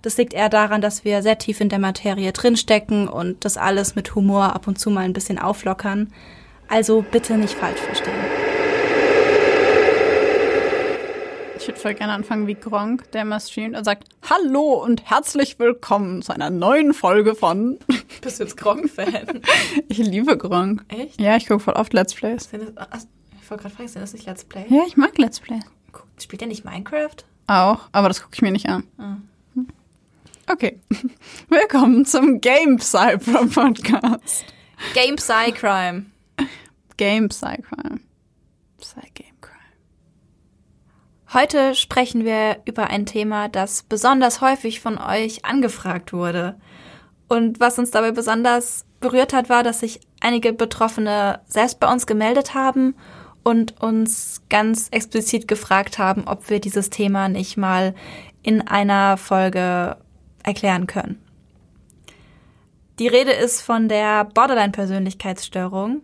[0.00, 3.96] Das liegt eher daran, dass wir sehr tief in der Materie drinstecken und das alles
[3.96, 6.12] mit Humor ab und zu mal ein bisschen auflockern.
[6.68, 8.14] Also bitte nicht falsch verstehen.
[11.58, 15.58] Ich würde voll gerne anfangen wie Gronk, der immer streamt und sagt Hallo und herzlich
[15.58, 17.78] willkommen zu einer neuen Folge von...
[18.22, 19.42] Bist du jetzt Gronk-Fan?
[19.88, 20.84] ich liebe Gronk.
[20.88, 21.20] Echt?
[21.20, 22.48] Ja, ich gucke voll oft Let's Plays.
[22.48, 23.08] Das,
[23.42, 24.64] ich wollte gerade fragen, sind das nicht Let's Play?
[24.68, 25.64] Ja, ich mag Let's Plays.
[26.20, 27.16] Spielt er nicht Minecraft?
[27.48, 28.84] Auch, aber das gucke ich mir nicht an.
[28.98, 29.16] Ah.
[30.50, 30.80] Okay.
[31.50, 34.46] Willkommen zum Game Cyber Podcast.
[34.94, 36.06] Game Psy Crime.
[36.96, 38.00] Game Psy Crime.
[38.80, 39.58] Psy Game Crime.
[41.34, 46.58] Heute sprechen wir über ein Thema, das besonders häufig von euch angefragt wurde.
[47.28, 52.06] Und was uns dabei besonders berührt hat, war, dass sich einige Betroffene selbst bei uns
[52.06, 52.94] gemeldet haben
[53.42, 57.94] und uns ganz explizit gefragt haben, ob wir dieses Thema nicht mal
[58.42, 59.98] in einer Folge
[60.48, 61.22] erklären können.
[62.98, 66.02] Die Rede ist von der Borderline-Persönlichkeitsstörung.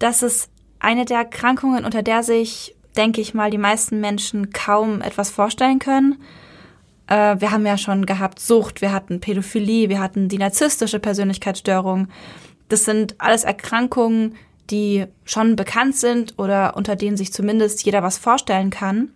[0.00, 5.00] Das ist eine der Erkrankungen, unter der sich, denke ich mal, die meisten Menschen kaum
[5.00, 6.20] etwas vorstellen können.
[7.06, 12.08] Äh, wir haben ja schon gehabt Sucht, wir hatten Pädophilie, wir hatten die narzisstische Persönlichkeitsstörung.
[12.68, 14.34] Das sind alles Erkrankungen,
[14.70, 19.10] die schon bekannt sind oder unter denen sich zumindest jeder was vorstellen kann.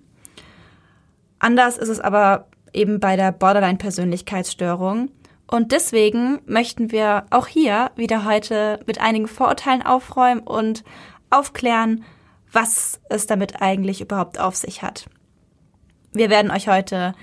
[1.38, 5.10] Anders ist es aber eben bei der Borderline-Persönlichkeitsstörung.
[5.46, 10.82] Und deswegen möchten wir auch hier wieder heute mit einigen Vorurteilen aufräumen und
[11.30, 12.04] aufklären,
[12.50, 15.06] was es damit eigentlich überhaupt auf sich hat.
[16.12, 17.14] Wir werden euch heute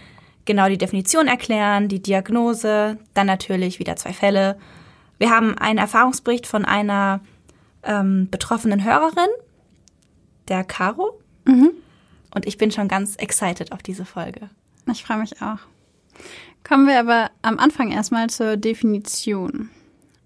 [0.45, 4.57] genau die Definition erklären, die Diagnose, dann natürlich wieder zwei Fälle.
[5.19, 7.21] Wir haben einen Erfahrungsbericht von einer
[7.83, 9.29] ähm, betroffenen Hörerin,
[10.47, 11.19] der Caro.
[11.45, 11.71] Mhm.
[12.33, 14.49] Und ich bin schon ganz excited auf diese Folge.
[14.91, 15.59] Ich freue mich auch.
[16.63, 19.69] Kommen wir aber am Anfang erstmal zur Definition.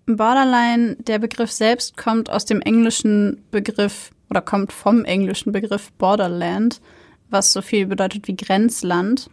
[0.05, 6.81] Borderline, der Begriff selbst kommt aus dem englischen Begriff oder kommt vom englischen Begriff Borderland,
[7.29, 9.29] was so viel bedeutet wie Grenzland.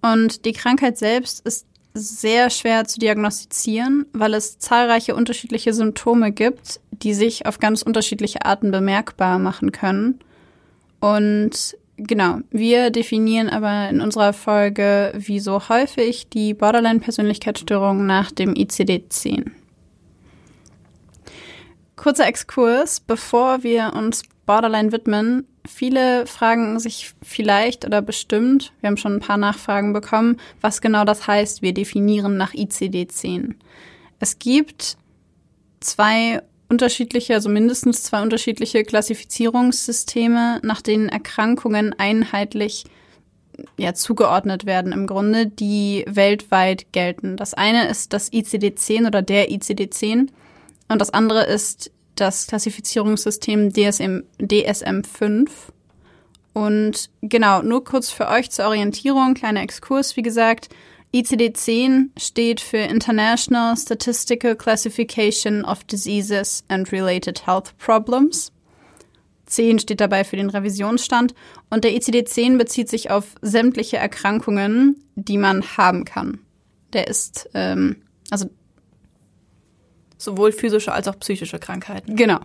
[0.00, 6.80] Und die Krankheit selbst ist sehr schwer zu diagnostizieren, weil es zahlreiche unterschiedliche Symptome gibt,
[6.90, 10.18] die sich auf ganz unterschiedliche Arten bemerkbar machen können.
[11.00, 18.54] Und Genau, wir definieren aber in unserer Folge wie so häufig die Borderline-Persönlichkeitsstörung nach dem
[18.54, 19.52] ICD-10.
[21.94, 25.46] Kurzer Exkurs, bevor wir uns Borderline widmen.
[25.66, 31.04] Viele fragen sich vielleicht oder bestimmt, wir haben schon ein paar Nachfragen bekommen, was genau
[31.04, 33.54] das heißt, wir definieren nach ICD-10.
[34.18, 34.98] Es gibt
[35.80, 42.84] zwei unterschiedliche, also mindestens zwei unterschiedliche Klassifizierungssysteme, nach denen Erkrankungen einheitlich
[43.76, 47.36] ja, zugeordnet werden im Grunde, die weltweit gelten.
[47.36, 50.28] Das eine ist das ICD-10 oder der ICD-10
[50.88, 55.48] und das andere ist das Klassifizierungssystem DSM, DSM-5.
[56.52, 60.68] Und genau, nur kurz für euch zur Orientierung, kleiner Exkurs, wie gesagt,
[61.14, 68.50] ICD-10 steht für International Statistical Classification of Diseases and Related Health Problems.
[69.46, 71.32] 10 steht dabei für den Revisionsstand
[71.70, 76.40] und der ICD-10 bezieht sich auf sämtliche Erkrankungen, die man haben kann.
[76.92, 78.50] Der ist, ähm, also
[80.18, 82.16] sowohl physische als auch psychische Krankheiten.
[82.16, 82.40] Genau.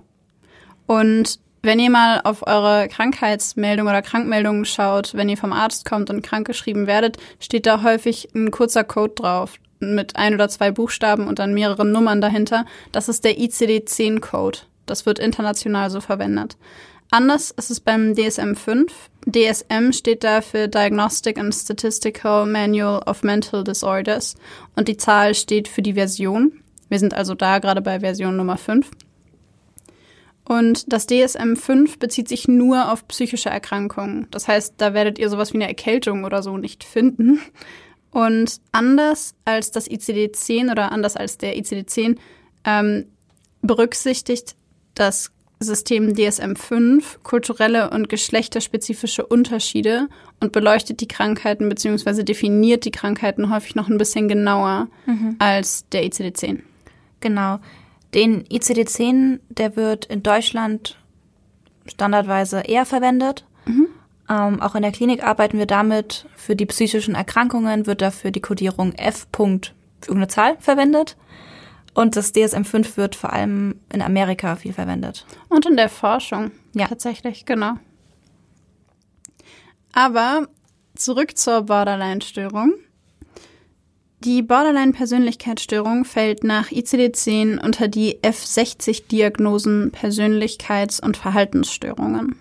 [0.85, 6.09] Und wenn ihr mal auf eure Krankheitsmeldung oder Krankmeldungen schaut, wenn ihr vom Arzt kommt
[6.09, 11.27] und krankgeschrieben werdet, steht da häufig ein kurzer Code drauf mit ein oder zwei Buchstaben
[11.27, 12.65] und dann mehreren Nummern dahinter.
[12.91, 14.59] Das ist der ICD-10-Code.
[14.85, 16.57] Das wird international so verwendet.
[17.11, 18.91] Anders ist es beim DSM-5.
[19.25, 24.35] DSM steht da für Diagnostic and Statistical Manual of Mental Disorders
[24.75, 26.61] und die Zahl steht für die Version.
[26.88, 28.89] Wir sind also da gerade bei Version Nummer 5.
[30.49, 34.25] Und das DSM-5 bezieht sich nur auf psychische Erkrankungen.
[34.31, 37.39] Das heißt, da werdet ihr sowas wie eine Erkältung oder so nicht finden.
[38.09, 42.17] Und anders als das ICD-10 oder anders als der ICD-10
[42.65, 43.05] ähm,
[43.61, 44.55] berücksichtigt
[44.95, 45.29] das
[45.59, 50.07] System DSM-5 kulturelle und geschlechterspezifische Unterschiede
[50.39, 52.23] und beleuchtet die Krankheiten bzw.
[52.23, 55.35] definiert die Krankheiten häufig noch ein bisschen genauer mhm.
[55.37, 56.61] als der ICD-10.
[57.19, 57.59] Genau.
[58.13, 60.97] Den ICD-10, der wird in Deutschland
[61.85, 63.45] standardweise eher verwendet.
[63.65, 63.88] Mhm.
[64.29, 66.25] Ähm, auch in der Klinik arbeiten wir damit.
[66.35, 69.27] Für die psychischen Erkrankungen wird dafür die Kodierung F.
[69.38, 71.17] irgendeine Zahl verwendet.
[71.94, 75.25] Und das DSM-5 wird vor allem in Amerika viel verwendet.
[75.50, 76.51] Und in der Forschung.
[76.73, 76.88] Ja.
[76.88, 77.73] Tatsächlich, genau.
[79.91, 80.47] Aber
[80.95, 82.73] zurück zur Borderline-Störung.
[84.21, 92.36] Die Borderline-Persönlichkeitsstörung fällt nach ICD-10 unter die F60-Diagnosen Persönlichkeits- und Verhaltensstörungen.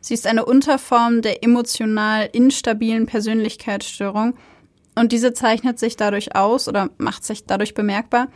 [0.00, 4.34] Sie ist eine Unterform der emotional instabilen Persönlichkeitsstörung
[4.96, 8.26] und diese zeichnet sich dadurch aus oder macht sich dadurch bemerkbar,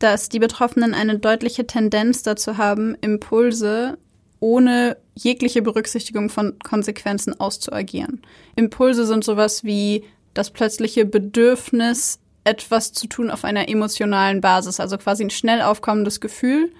[0.00, 3.96] dass die Betroffenen eine deutliche Tendenz dazu haben, Impulse
[4.40, 8.22] ohne jegliche Berücksichtigung von Konsequenzen auszuagieren.
[8.56, 10.02] Impulse sind sowas wie
[10.34, 16.20] das plötzliche Bedürfnis, etwas zu tun auf einer emotionalen Basis, also quasi ein schnell aufkommendes
[16.20, 16.72] Gefühl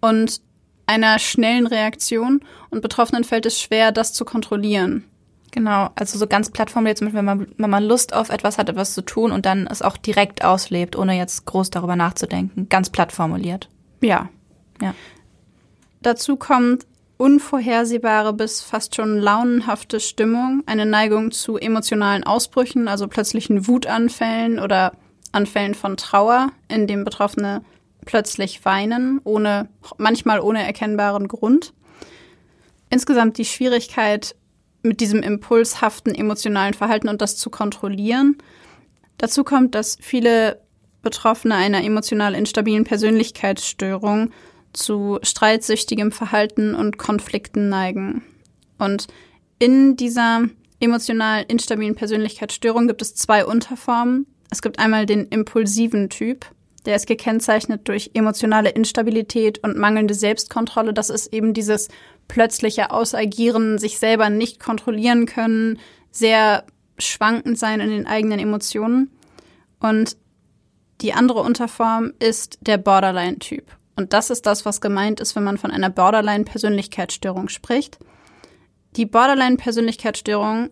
[0.00, 0.40] und
[0.86, 2.40] einer schnellen Reaktion
[2.70, 5.04] und Betroffenen fällt es schwer, das zu kontrollieren.
[5.50, 8.58] Genau, also so ganz platt formuliert, zum Beispiel, wenn man, wenn man Lust auf etwas
[8.58, 12.68] hat, etwas zu tun und dann es auch direkt auslebt, ohne jetzt groß darüber nachzudenken.
[12.68, 13.68] Ganz platt formuliert.
[14.00, 14.28] Ja.
[14.82, 14.94] Ja.
[16.02, 16.86] Dazu kommt
[17.16, 24.92] unvorhersehbare bis fast schon launenhafte Stimmung, eine Neigung zu emotionalen Ausbrüchen, also plötzlichen Wutanfällen oder
[25.32, 27.62] Anfällen von Trauer, in dem Betroffene
[28.04, 31.72] plötzlich weinen, ohne, manchmal ohne erkennbaren Grund.
[32.90, 34.36] Insgesamt die Schwierigkeit,
[34.84, 38.36] mit diesem impulshaften emotionalen Verhalten und das zu kontrollieren.
[39.16, 40.60] Dazu kommt, dass viele
[41.02, 44.30] Betroffene einer emotional instabilen Persönlichkeitsstörung
[44.74, 48.22] zu streitsüchtigem Verhalten und Konflikten neigen.
[48.78, 49.06] Und
[49.58, 50.42] in dieser
[50.80, 54.26] emotional instabilen Persönlichkeitsstörung gibt es zwei Unterformen.
[54.50, 56.46] Es gibt einmal den impulsiven Typ,
[56.84, 60.92] der ist gekennzeichnet durch emotionale Instabilität und mangelnde Selbstkontrolle.
[60.92, 61.88] Das ist eben dieses
[62.28, 65.78] plötzliche Ausagieren, sich selber nicht kontrollieren können,
[66.10, 66.64] sehr
[66.98, 69.10] schwankend sein in den eigenen Emotionen.
[69.80, 70.16] Und
[71.00, 73.64] die andere Unterform ist der Borderline-Typ.
[73.96, 77.98] Und das ist das, was gemeint ist, wenn man von einer Borderline-Persönlichkeitsstörung spricht.
[78.96, 80.70] Die Borderline-Persönlichkeitsstörung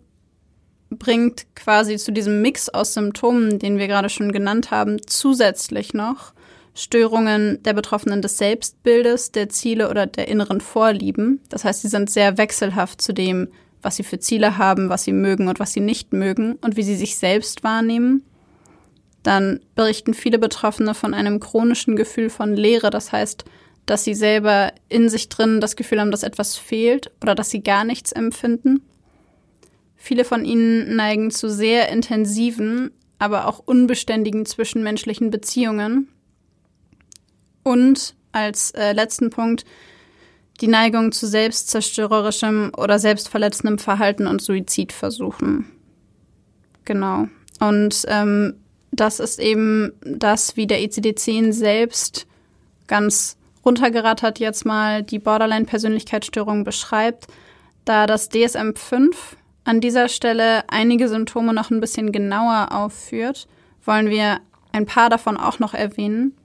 [0.90, 6.32] bringt quasi zu diesem Mix aus Symptomen, den wir gerade schon genannt haben, zusätzlich noch
[6.74, 11.40] Störungen der Betroffenen des Selbstbildes, der Ziele oder der inneren Vorlieben.
[11.48, 13.48] Das heißt, sie sind sehr wechselhaft zu dem,
[13.82, 16.82] was sie für Ziele haben, was sie mögen und was sie nicht mögen und wie
[16.82, 18.24] sie sich selbst wahrnehmen
[19.22, 22.90] dann berichten viele Betroffene von einem chronischen Gefühl von Leere.
[22.90, 23.44] Das heißt,
[23.86, 27.62] dass sie selber in sich drin das Gefühl haben, dass etwas fehlt oder dass sie
[27.62, 28.82] gar nichts empfinden.
[29.96, 36.08] Viele von ihnen neigen zu sehr intensiven, aber auch unbeständigen zwischenmenschlichen Beziehungen.
[37.62, 39.64] Und als äh, letzten Punkt
[40.60, 45.66] die Neigung zu selbstzerstörerischem oder selbstverletzendem Verhalten und Suizidversuchen.
[46.84, 47.28] Genau.
[47.60, 48.54] Und ähm,
[48.92, 52.26] das ist eben das, wie der ICD-10 e selbst
[52.86, 57.26] ganz runtergerattert jetzt mal die Borderline-Persönlichkeitsstörung beschreibt,
[57.84, 59.14] da das DSM-5
[59.64, 63.48] an dieser Stelle einige Symptome noch ein bisschen genauer aufführt,
[63.84, 64.40] wollen wir
[64.72, 66.36] ein paar davon auch noch erwähnen.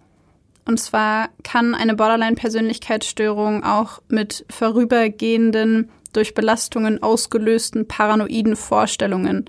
[0.66, 9.46] Und zwar kann eine Borderline-Persönlichkeitsstörung auch mit vorübergehenden, durch Belastungen ausgelösten paranoiden Vorstellungen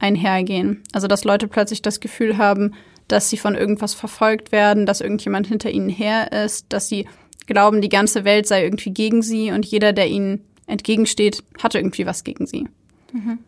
[0.00, 0.82] einhergehen.
[0.92, 2.74] Also dass Leute plötzlich das Gefühl haben,
[3.06, 7.06] dass sie von irgendwas verfolgt werden, dass irgendjemand hinter ihnen her ist, dass sie
[7.46, 12.06] glauben, die ganze Welt sei irgendwie gegen sie und jeder, der ihnen entgegensteht, hatte irgendwie
[12.06, 12.68] was gegen sie.
[13.12, 13.38] Mhm.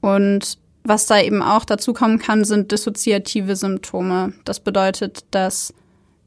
[0.00, 4.32] Und was da eben auch dazu kommen kann, sind dissoziative Symptome.
[4.44, 5.74] Das bedeutet, dass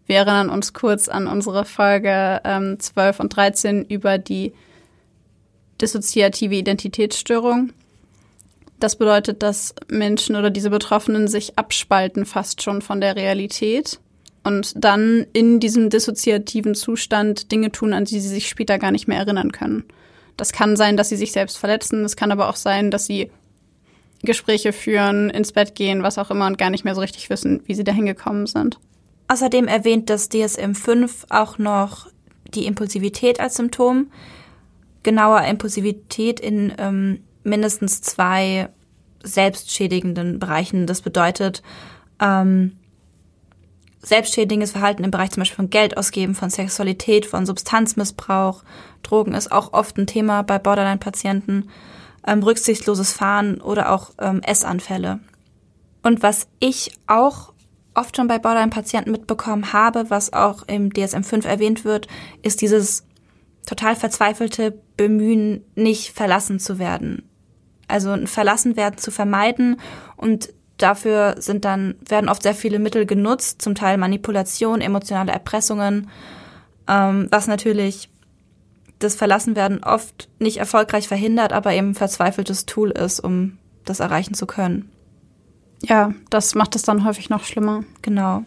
[0.06, 4.54] wir erinnern uns kurz an unsere Folge ähm, 12 und 13 über die
[5.82, 7.72] dissoziative Identitätsstörung.
[8.80, 14.00] Das bedeutet, dass Menschen oder diese Betroffenen sich abspalten fast schon von der Realität
[14.44, 19.08] und dann in diesem dissoziativen Zustand Dinge tun, an die sie sich später gar nicht
[19.08, 19.84] mehr erinnern können.
[20.38, 23.30] Das kann sein, dass sie sich selbst verletzen, es kann aber auch sein, dass sie
[24.24, 27.62] Gespräche führen, ins Bett gehen, was auch immer und gar nicht mehr so richtig wissen,
[27.66, 28.80] wie sie dahin gekommen sind.
[29.28, 32.08] Außerdem erwähnt das DSM-5 auch noch
[32.54, 34.12] die Impulsivität als Symptom.
[35.04, 38.69] Genauer Impulsivität in ähm, mindestens zwei
[39.24, 40.88] selbstschädigenden Bereichen.
[40.88, 41.62] Das bedeutet
[42.19, 42.77] ähm,
[44.01, 48.63] selbstschädigendes Verhalten im Bereich zum Beispiel von Geld ausgeben, von Sexualität, von Substanzmissbrauch.
[49.03, 51.69] Drogen ist auch oft ein Thema bei Borderline-Patienten.
[52.25, 55.19] Ähm, rücksichtsloses Fahren oder auch ähm, Essanfälle.
[56.03, 57.53] Und was ich auch
[57.93, 62.08] oft schon bei Borderline-Patienten mitbekommen habe, was auch im DSM-5 erwähnt wird,
[62.41, 63.05] ist dieses
[63.65, 67.29] total verzweifelte Bemühen, nicht verlassen zu werden.
[67.89, 69.79] Also ein Verlassenwerden zu vermeiden
[70.15, 76.10] und dafür sind dann, werden oft sehr viele Mittel genutzt, zum Teil Manipulation, emotionale Erpressungen,
[76.88, 78.10] ähm, was natürlich
[79.00, 84.34] das Verlassenwerden oft nicht erfolgreich verhindert, aber eben ein verzweifeltes Tool ist, um das erreichen
[84.34, 84.91] zu können.
[85.81, 87.84] Ja, das macht es dann häufig noch schlimmer.
[88.01, 88.43] Genau.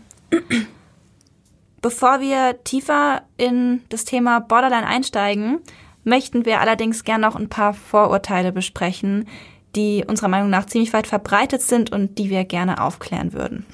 [1.81, 5.61] Bevor wir tiefer in das Thema Borderline einsteigen,
[6.05, 9.29] möchten wir allerdings gern noch ein paar Vorurteile besprechen,
[9.77, 13.65] die unserer Meinung nach ziemlich weit verbreitet sind und die wir gerne aufklären würden.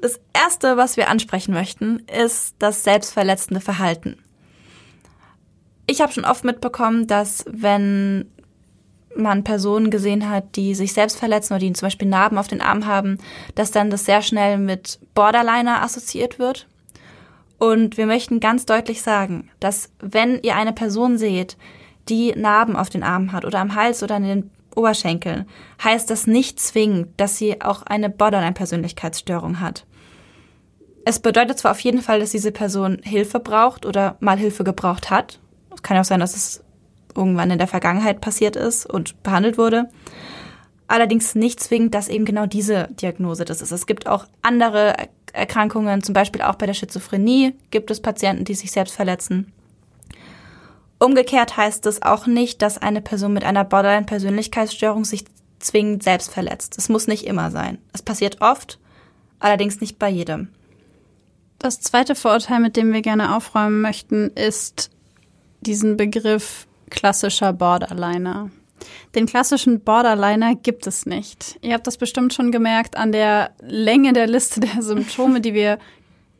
[0.00, 4.18] Das Erste, was wir ansprechen möchten, ist das selbstverletzende Verhalten.
[5.86, 8.30] Ich habe schon oft mitbekommen, dass wenn
[9.14, 12.60] man Personen gesehen hat, die sich selbst verletzen oder die zum Beispiel Narben auf den
[12.60, 13.18] Arm haben,
[13.54, 16.66] dass dann das sehr schnell mit Borderliner assoziiert wird.
[17.62, 21.56] Und wir möchten ganz deutlich sagen, dass wenn ihr eine Person seht,
[22.08, 25.46] die Narben auf den Armen hat oder am Hals oder an den Oberschenkeln,
[25.84, 29.86] heißt das nicht zwingend, dass sie auch eine Borderline-Persönlichkeitsstörung hat.
[31.04, 35.10] Es bedeutet zwar auf jeden Fall, dass diese Person Hilfe braucht oder mal Hilfe gebraucht
[35.10, 35.38] hat.
[35.72, 36.64] Es kann ja auch sein, dass es
[37.14, 39.88] irgendwann in der Vergangenheit passiert ist und behandelt wurde.
[40.88, 43.70] Allerdings nicht zwingend, dass eben genau diese Diagnose das ist.
[43.70, 44.94] Es gibt auch andere
[45.32, 49.52] Erkrankungen, zum Beispiel auch bei der Schizophrenie gibt es Patienten, die sich selbst verletzen.
[50.98, 55.24] Umgekehrt heißt es auch nicht, dass eine Person mit einer Borderline-Persönlichkeitsstörung sich
[55.58, 56.76] zwingend selbst verletzt.
[56.78, 57.78] Es muss nicht immer sein.
[57.92, 58.78] Es passiert oft,
[59.40, 60.48] allerdings nicht bei jedem.
[61.58, 64.90] Das zweite Vorurteil, mit dem wir gerne aufräumen möchten, ist
[65.60, 68.50] diesen Begriff klassischer Borderliner.
[69.14, 71.58] Den klassischen Borderliner gibt es nicht.
[71.62, 75.78] Ihr habt das bestimmt schon gemerkt an der Länge der Liste der Symptome, die wir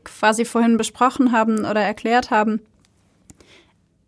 [0.05, 2.61] quasi vorhin besprochen haben oder erklärt haben.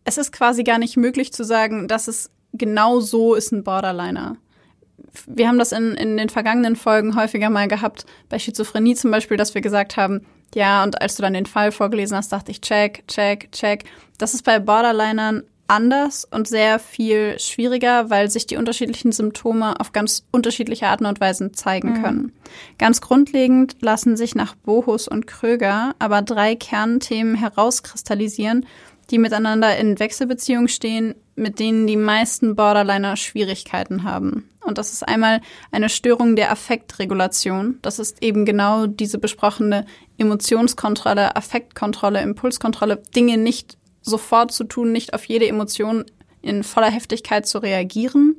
[0.04, 4.36] Es ist quasi gar nicht möglich zu sagen, dass es genau so ist ein Borderliner.
[5.26, 9.36] Wir haben das in, in den vergangenen Folgen häufiger mal gehabt, bei Schizophrenie zum Beispiel,
[9.36, 12.60] dass wir gesagt haben, ja, und als du dann den Fall vorgelesen hast, dachte ich,
[12.60, 13.84] check, check, check.
[14.18, 19.92] Das ist bei Borderlinern anders und sehr viel schwieriger, weil sich die unterschiedlichen Symptome auf
[19.92, 22.02] ganz unterschiedliche Arten und Weisen zeigen mhm.
[22.02, 22.32] können.
[22.78, 28.66] Ganz grundlegend lassen sich nach Bohus und Kröger aber drei Kernthemen herauskristallisieren,
[29.10, 34.48] die miteinander in Wechselbeziehung stehen, mit denen die meisten Borderliner Schwierigkeiten haben.
[34.60, 35.40] Und das ist einmal
[35.72, 37.78] eine Störung der Affektregulation.
[37.82, 39.84] Das ist eben genau diese besprochene
[40.16, 46.04] Emotionskontrolle, Affektkontrolle, Impulskontrolle, Dinge nicht sofort zu tun, nicht auf jede Emotion
[46.42, 48.36] in voller Heftigkeit zu reagieren.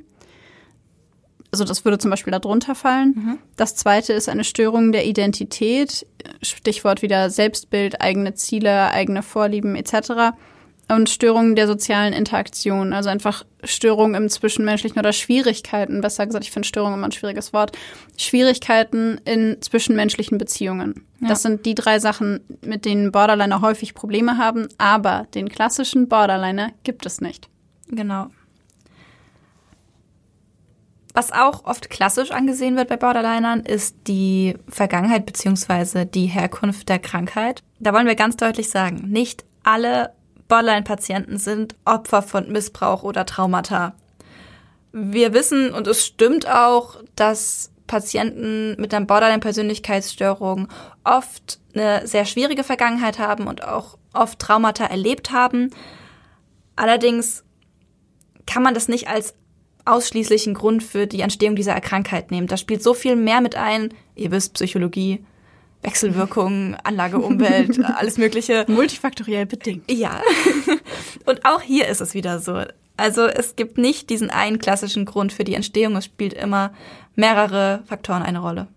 [1.50, 3.14] Also das würde zum Beispiel darunter fallen.
[3.16, 3.38] Mhm.
[3.56, 6.06] Das zweite ist eine Störung der Identität,
[6.42, 10.34] Stichwort wieder Selbstbild, eigene Ziele, eigene Vorlieben etc
[10.88, 16.52] und Störungen der sozialen Interaktion, also einfach Störungen im Zwischenmenschlichen oder Schwierigkeiten, besser gesagt, ich
[16.52, 17.76] finde Störung immer ein schwieriges Wort,
[18.16, 21.06] Schwierigkeiten in zwischenmenschlichen Beziehungen.
[21.20, 21.28] Ja.
[21.28, 26.70] Das sind die drei Sachen, mit denen Borderliner häufig Probleme haben, aber den klassischen Borderliner
[26.84, 27.48] gibt es nicht.
[27.88, 28.28] Genau.
[31.14, 36.04] Was auch oft klassisch angesehen wird bei Borderlinern, ist die Vergangenheit bzw.
[36.04, 37.62] die Herkunft der Krankheit.
[37.80, 40.10] Da wollen wir ganz deutlich sagen, nicht alle
[40.48, 43.94] Borderline-Patienten sind Opfer von Missbrauch oder Traumata.
[44.92, 50.68] Wir wissen, und es stimmt auch, dass Patienten mit einer Borderline-Persönlichkeitsstörung
[51.04, 55.70] oft eine sehr schwierige Vergangenheit haben und auch oft Traumata erlebt haben.
[56.74, 57.44] Allerdings
[58.46, 59.34] kann man das nicht als
[59.84, 62.48] ausschließlichen Grund für die Entstehung dieser Krankheit nehmen.
[62.48, 63.94] Da spielt so viel mehr mit ein.
[64.14, 65.24] Ihr wisst, Psychologie,
[65.86, 68.66] Wechselwirkungen, Anlage, Umwelt, alles Mögliche.
[68.68, 69.90] Multifaktoriell bedingt.
[69.90, 70.20] Ja.
[71.24, 72.62] Und auch hier ist es wieder so.
[72.96, 75.96] Also es gibt nicht diesen einen klassischen Grund für die Entstehung.
[75.96, 76.72] Es spielt immer
[77.14, 78.68] mehrere Faktoren eine Rolle.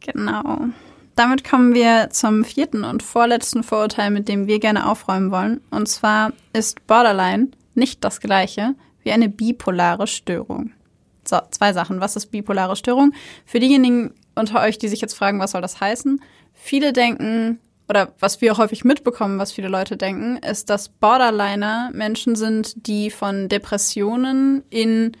[0.00, 0.66] Genau.
[1.14, 5.60] Damit kommen wir zum vierten und vorletzten Vorurteil, mit dem wir gerne aufräumen wollen.
[5.70, 10.72] Und zwar ist Borderline nicht das gleiche wie eine bipolare Störung.
[11.24, 12.00] So, zwei Sachen.
[12.00, 13.12] Was ist bipolare Störung?
[13.44, 16.20] Für diejenigen unter euch, die sich jetzt fragen, was soll das heißen?
[16.60, 17.58] viele denken,
[17.88, 23.10] oder was wir häufig mitbekommen, was viele Leute denken, ist, dass Borderliner Menschen sind, die
[23.10, 25.12] von Depressionen in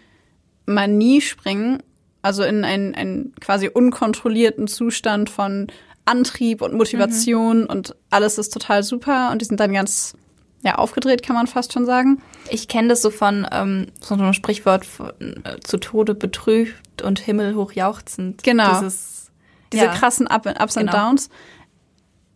[0.66, 1.82] Manie springen,
[2.22, 5.66] also in einen, einen quasi unkontrollierten Zustand von
[6.04, 7.66] Antrieb und Motivation mhm.
[7.66, 10.14] und alles ist total super und die sind dann ganz
[10.62, 12.22] ja, aufgedreht, kann man fast schon sagen.
[12.50, 17.18] Ich kenne das so von ähm, so einem Sprichwort von, äh, zu Tode betrübt und
[17.18, 18.42] himmelhoch jauchzend.
[18.42, 18.80] Genau.
[18.80, 19.30] Dieses,
[19.72, 19.92] Diese ja.
[19.94, 20.92] krassen Up Ups genau.
[20.92, 21.30] and Downs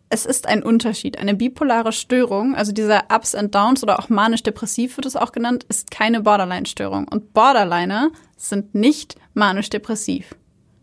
[0.09, 1.17] es ist ein Unterschied.
[1.17, 5.65] Eine bipolare Störung, also dieser Ups and Downs oder auch manisch-depressiv wird es auch genannt,
[5.67, 7.07] ist keine Borderline-Störung.
[7.07, 10.35] Und Borderliner sind nicht manisch-depressiv.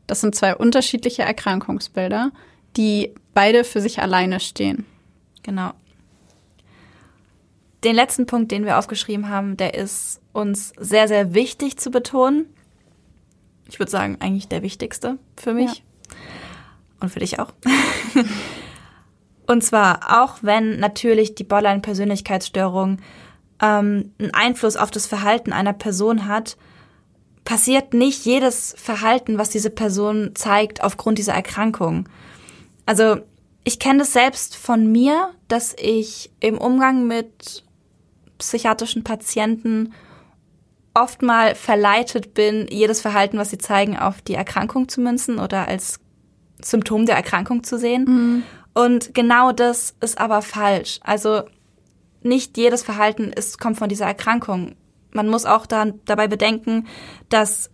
[0.07, 2.33] Das sind zwei unterschiedliche Erkrankungsbilder,
[2.77, 4.85] die beide für sich alleine stehen.
[5.43, 5.73] Genau.
[7.85, 12.47] Den letzten Punkt, den wir aufgeschrieben haben, der ist uns sehr, sehr wichtig zu betonen.
[13.69, 15.79] Ich würde sagen, eigentlich der wichtigste für mich.
[15.79, 16.17] Ja.
[17.01, 17.53] Und für dich auch.
[19.47, 22.99] Und zwar auch wenn natürlich die Borderline-Persönlichkeitsstörung
[23.61, 26.57] ähm, einen Einfluss auf das Verhalten einer Person hat,
[27.45, 32.09] passiert nicht jedes Verhalten, was diese Person zeigt, aufgrund dieser Erkrankung.
[32.87, 33.17] Also
[33.65, 37.65] ich kenne das selbst von mir, dass ich im Umgang mit
[38.43, 39.93] psychiatrischen Patienten
[40.95, 45.69] oft mal verleitet bin, jedes Verhalten, was sie zeigen, auf die Erkrankung zu münzen oder
[45.69, 46.01] als
[46.63, 48.05] Symptom der Erkrankung zu sehen.
[48.05, 48.43] Mhm.
[48.75, 51.01] Und genau das ist aber falsch.
[51.03, 51.43] Also
[52.23, 54.77] nicht jedes Verhalten ist, kommt von dieser Erkrankung.
[55.13, 56.87] Man muss auch dann dabei bedenken,
[57.29, 57.71] dass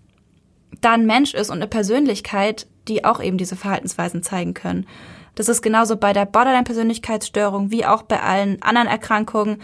[0.81, 4.87] da ein Mensch ist und eine Persönlichkeit, die auch eben diese Verhaltensweisen zeigen können.
[5.35, 9.59] Das ist genauso bei der Borderline-Persönlichkeitsstörung wie auch bei allen anderen Erkrankungen,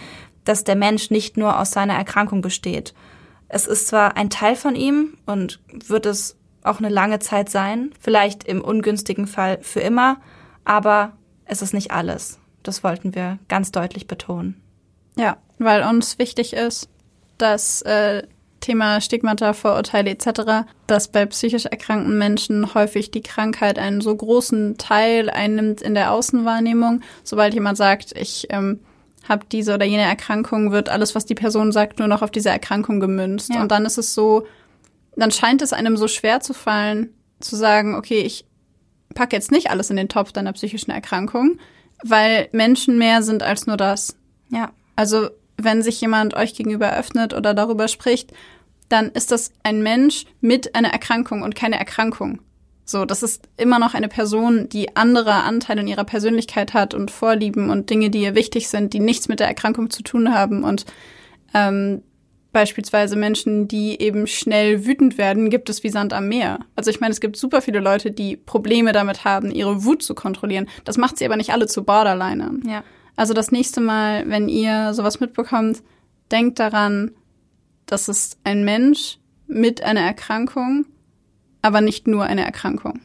[0.44, 2.94] dass der Mensch nicht nur aus seiner Erkrankung besteht.
[3.48, 7.92] Es ist zwar ein Teil von ihm und wird es auch eine lange Zeit sein,
[8.00, 10.16] vielleicht im ungünstigen Fall für immer,
[10.64, 11.12] aber
[11.44, 12.38] es ist nicht alles.
[12.62, 14.60] Das wollten wir ganz deutlich betonen.
[15.16, 16.88] Ja, weil uns wichtig ist,
[17.38, 18.22] dass äh,
[18.60, 24.78] Thema Stigmata, Vorurteile etc., dass bei psychisch erkrankten Menschen häufig die Krankheit einen so großen
[24.78, 27.02] Teil einnimmt in der Außenwahrnehmung.
[27.22, 28.80] Sobald jemand sagt, ich ähm,
[29.28, 32.50] habe diese oder jene Erkrankung, wird alles, was die Person sagt, nur noch auf diese
[32.50, 33.52] Erkrankung gemünzt.
[33.54, 33.62] Ja.
[33.62, 34.46] Und dann ist es so,
[35.16, 37.10] dann scheint es einem so schwer zu fallen,
[37.40, 38.44] zu sagen, okay, ich
[39.14, 41.58] pack jetzt nicht alles in den Topf deiner psychischen Erkrankung,
[42.02, 44.16] weil Menschen mehr sind als nur das.
[44.50, 44.72] Ja.
[44.96, 48.32] Also, wenn sich jemand euch gegenüber öffnet oder darüber spricht,
[48.88, 52.40] dann ist das ein Mensch mit einer Erkrankung und keine Erkrankung.
[52.84, 57.10] So, das ist immer noch eine Person, die andere Anteile in ihrer Persönlichkeit hat und
[57.10, 60.64] Vorlieben und Dinge, die ihr wichtig sind, die nichts mit der Erkrankung zu tun haben.
[60.64, 60.84] Und
[61.54, 62.02] ähm,
[62.52, 66.60] beispielsweise Menschen, die eben schnell wütend werden, gibt es wie Sand am Meer.
[66.76, 70.14] Also ich meine, es gibt super viele Leute, die Probleme damit haben, ihre Wut zu
[70.14, 70.68] kontrollieren.
[70.84, 72.62] Das macht sie aber nicht alle zu Borderlinern.
[72.66, 72.84] Ja.
[73.16, 75.82] Also das nächste Mal, wenn ihr sowas mitbekommt,
[76.30, 77.12] denkt daran,
[77.86, 80.86] das ist ein Mensch mit einer Erkrankung,
[81.64, 83.00] aber nicht nur eine Erkrankung.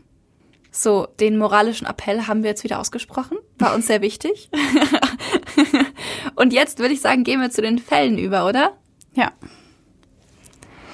[0.70, 3.38] So, den moralischen Appell haben wir jetzt wieder ausgesprochen.
[3.58, 4.50] War uns sehr wichtig.
[6.36, 8.74] Und jetzt würde ich sagen, gehen wir zu den Fällen über, oder?
[9.14, 9.32] Ja.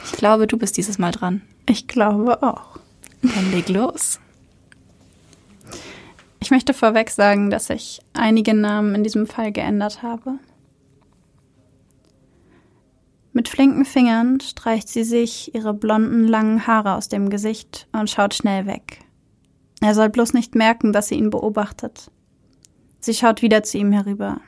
[0.06, 1.42] Ich glaube, du bist dieses Mal dran.
[1.68, 2.78] Ich glaube auch.
[3.24, 4.20] Dann leg los.
[6.40, 10.38] Ich möchte vorweg sagen, dass ich einige Namen in diesem Fall geändert habe.
[13.36, 18.34] Mit flinken Fingern streicht sie sich ihre blonden, langen Haare aus dem Gesicht und schaut
[18.34, 19.02] schnell weg.
[19.82, 22.10] Er soll bloß nicht merken, dass sie ihn beobachtet.
[23.00, 24.40] Sie schaut wieder zu ihm herüber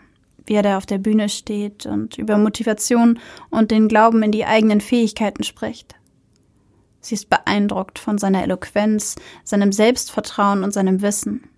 [0.48, 3.20] wie er da auf der Bühne steht und über Motivation
[3.50, 5.96] und den Glauben in die eigenen Fähigkeiten spricht.
[7.02, 11.50] Sie ist beeindruckt von seiner Eloquenz, seinem Selbstvertrauen und seinem Wissen.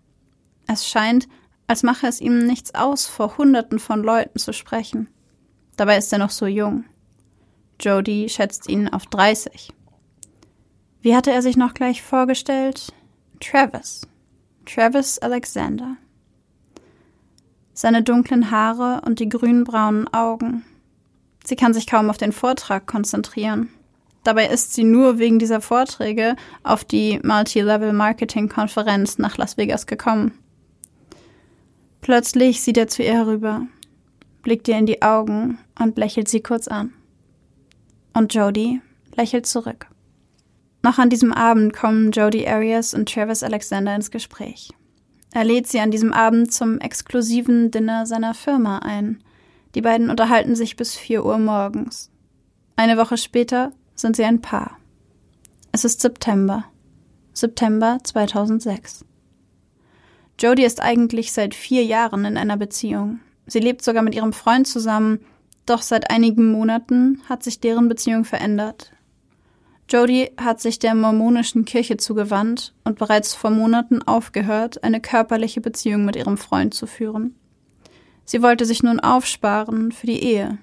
[0.68, 1.28] Es scheint,
[1.68, 5.08] als mache es ihm nichts aus, vor Hunderten von Leuten zu sprechen.
[5.78, 6.84] Dabei ist er noch so jung.
[7.80, 9.72] Jody schätzt ihn auf 30.
[11.02, 12.94] Wie hatte er sich noch gleich vorgestellt?
[13.40, 14.08] Travis.
[14.66, 15.98] Travis Alexander
[17.80, 20.66] seine dunklen Haare und die grünbraunen Augen.
[21.46, 23.70] Sie kann sich kaum auf den Vortrag konzentrieren.
[24.26, 30.34] Dabei ist sie nur wegen dieser Vorträge auf die Multi-Level-Marketing-Konferenz nach Las Vegas gekommen.
[32.02, 33.62] Plötzlich sieht er zu ihr herüber,
[34.44, 36.94] blickt ihr in die Augen und lächelt sie kurz an.
[38.20, 38.82] Und Jody
[39.16, 39.88] lächelt zurück.
[40.84, 44.72] Noch an diesem Abend kommen Jody Arias und Travis Alexander ins Gespräch.
[45.32, 49.24] Er lädt sie an diesem Abend zum exklusiven Dinner seiner Firma ein.
[49.74, 52.12] Die beiden unterhalten sich bis vier Uhr morgens.
[52.76, 54.78] Eine Woche später sind sie ein Paar.
[55.72, 56.66] Es ist September.
[57.32, 59.06] September 2006.
[60.38, 63.22] Jodie ist eigentlich seit vier Jahren in einer Beziehung.
[63.48, 65.20] Sie lebt sogar mit ihrem Freund zusammen,
[65.70, 68.92] doch seit einigen Monaten hat sich deren Beziehung verändert.
[69.90, 76.06] Jodie hat sich der mormonischen Kirche zugewandt und bereits vor Monaten aufgehört, eine körperliche Beziehung
[76.06, 77.36] mit ihrem Freund zu führen.
[78.26, 80.60] Sie wollte sich nun aufsparen für die Ehe.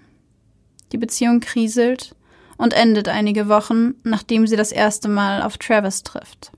[0.92, 2.14] Die Beziehung kriselt
[2.56, 6.52] und endet einige Wochen, nachdem sie das erste Mal auf Travis trifft.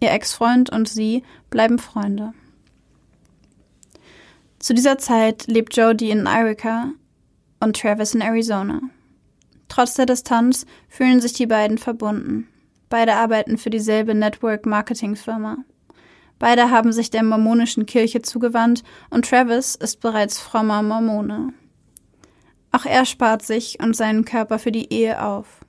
[0.00, 2.34] Ihr Ex-Freund und sie bleiben Freunde.
[4.58, 6.90] Zu dieser Zeit lebt Jodie in Arica
[7.60, 8.80] und Travis in Arizona.
[9.68, 12.48] Trotz der Distanz fühlen sich die beiden verbunden.
[12.88, 15.58] Beide arbeiten für dieselbe Network-Marketing-Firma.
[16.38, 21.52] Beide haben sich der mormonischen Kirche zugewandt und Travis ist bereits frommer Mormone.
[22.72, 25.64] Auch er spart sich und seinen Körper für die Ehe auf.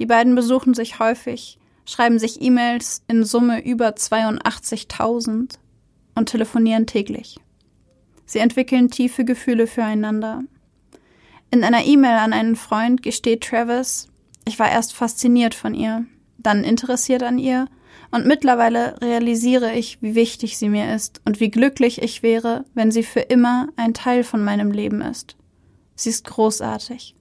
[0.00, 5.58] Die beiden besuchen sich häufig, schreiben sich E-Mails in Summe über 82.000
[6.16, 7.38] und telefonieren täglich.
[8.26, 10.42] Sie entwickeln tiefe Gefühle füreinander.
[11.54, 14.08] In einer E-Mail an einen Freund gesteht Travis,
[14.44, 16.04] ich war erst fasziniert von ihr,
[16.36, 17.68] dann interessiert an ihr
[18.10, 22.90] und mittlerweile realisiere ich, wie wichtig sie mir ist und wie glücklich ich wäre, wenn
[22.90, 25.36] sie für immer ein Teil von meinem Leben ist.
[25.94, 27.14] Sie ist großartig.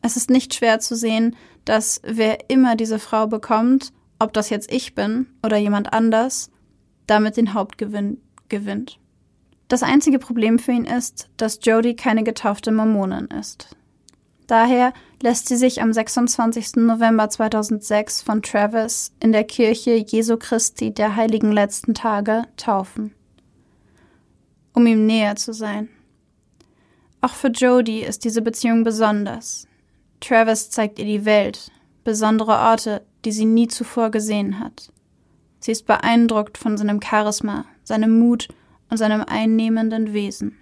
[0.00, 1.36] Es ist nicht schwer zu sehen,
[1.66, 6.50] dass wer immer diese Frau bekommt, ob das jetzt ich bin oder jemand anders,
[7.06, 8.98] damit den Hauptgewinn gewinnt.
[9.68, 13.76] Das einzige Problem für ihn ist, dass Jodie keine getaufte Mormonin ist.
[14.46, 16.76] Daher lässt sie sich am 26.
[16.76, 23.12] November 2006 von Travis in der Kirche Jesu Christi der Heiligen Letzten Tage taufen,
[24.72, 25.88] um ihm näher zu sein.
[27.20, 29.66] Auch für Jodie ist diese Beziehung besonders.
[30.20, 31.72] Travis zeigt ihr die Welt,
[32.04, 34.92] besondere Orte, die sie nie zuvor gesehen hat.
[35.58, 38.48] Sie ist beeindruckt von seinem Charisma, seinem Mut
[38.90, 40.56] und seinem einnehmenden Wesen.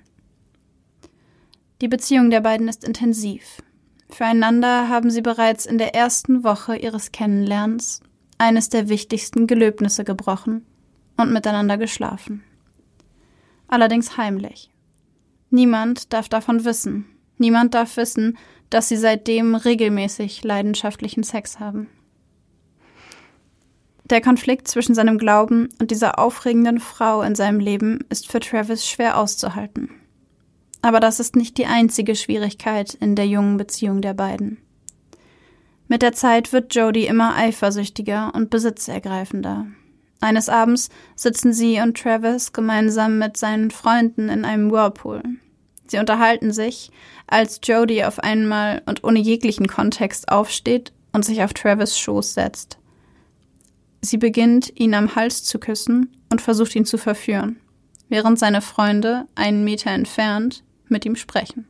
[1.81, 3.63] Die Beziehung der beiden ist intensiv.
[4.09, 8.01] Füreinander haben sie bereits in der ersten Woche ihres Kennenlernens
[8.39, 10.65] eines der wichtigsten Gelöbnisse gebrochen
[11.17, 12.43] und miteinander geschlafen.
[13.69, 14.71] Allerdings heimlich.
[15.51, 17.07] Niemand darf davon wissen.
[17.39, 18.39] Niemand darf wissen,
[18.71, 21.89] dass sie seitdem regelmäßig leidenschaftlichen Sex haben.
[24.11, 28.87] Der Konflikt zwischen seinem Glauben und dieser aufregenden Frau in seinem Leben ist für Travis
[28.87, 29.91] schwer auszuhalten.
[30.83, 34.59] Aber das ist nicht die einzige Schwierigkeit in der jungen Beziehung der beiden.
[35.89, 39.67] Mit der Zeit wird Jodie immer eifersüchtiger und besitzergreifender.
[40.21, 45.23] Eines Abends sitzen sie und Travis gemeinsam mit seinen Freunden in einem Whirlpool.
[45.87, 46.91] Sie unterhalten sich,
[47.27, 52.79] als Jodie auf einmal und ohne jeglichen Kontext aufsteht und sich auf Travis Schoß setzt.
[54.05, 57.57] Sie beginnt, ihn am Hals zu küssen und versucht ihn zu verführen,
[58.11, 61.67] während seine Freunde einen Meter entfernt mit ihm sprechen.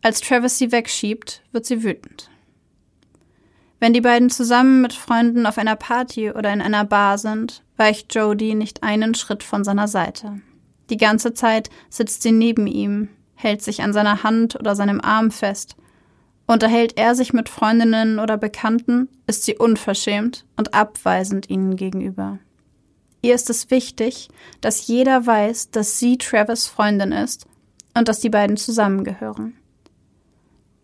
[0.00, 2.30] Als Travis sie wegschiebt, wird sie wütend.
[3.78, 8.14] Wenn die beiden zusammen mit Freunden auf einer Party oder in einer Bar sind, weicht
[8.14, 10.40] Jodie nicht einen Schritt von seiner Seite.
[10.88, 15.30] Die ganze Zeit sitzt sie neben ihm, hält sich an seiner Hand oder seinem Arm
[15.30, 15.76] fest
[16.50, 22.40] Unterhält er sich mit Freundinnen oder Bekannten, ist sie unverschämt und abweisend ihnen gegenüber.
[23.22, 24.28] Ihr ist es wichtig,
[24.60, 27.46] dass jeder weiß, dass sie Travis Freundin ist
[27.96, 29.54] und dass die beiden zusammengehören.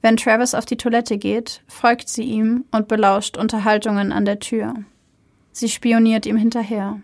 [0.03, 4.73] Wenn Travis auf die Toilette geht, folgt sie ihm und belauscht Unterhaltungen an der Tür.
[5.51, 7.01] Sie spioniert ihm hinterher,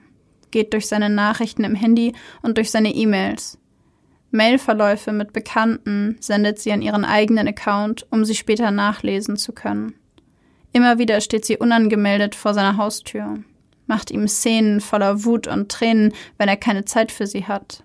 [0.52, 3.58] geht durch seine Nachrichten im Handy und durch seine E-Mails,
[4.32, 9.94] Mailverläufe mit Bekannten sendet sie an ihren eigenen Account, um sie später nachlesen zu können.
[10.72, 13.40] Immer wieder steht sie unangemeldet vor seiner Haustür,
[13.86, 17.84] macht ihm Szenen voller Wut und Tränen, wenn er keine Zeit für sie hat.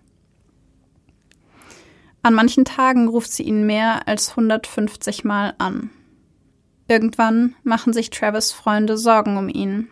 [2.24, 5.90] An manchen Tagen ruft sie ihn mehr als 150 Mal an.
[6.88, 9.90] Irgendwann machen sich Travis Freunde Sorgen um ihn.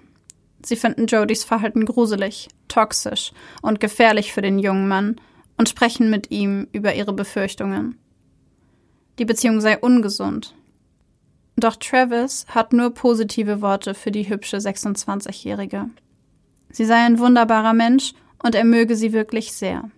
[0.65, 5.17] Sie finden Jodys Verhalten gruselig, toxisch und gefährlich für den jungen Mann
[5.57, 7.97] und sprechen mit ihm über ihre Befürchtungen.
[9.19, 10.55] Die Beziehung sei ungesund.
[11.55, 15.89] Doch Travis hat nur positive Worte für die hübsche 26-Jährige.
[16.69, 18.13] Sie sei ein wunderbarer Mensch
[18.43, 19.89] und er möge sie wirklich sehr.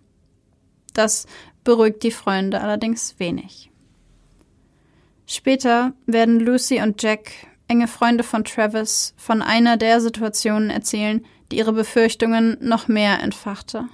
[0.93, 1.25] Das
[1.63, 3.71] beruhigt die Freunde allerdings wenig.
[5.25, 7.31] Später werden Lucy und Jack,
[7.67, 13.89] enge Freunde von Travis, von einer der Situationen erzählen, die ihre Befürchtungen noch mehr entfachte.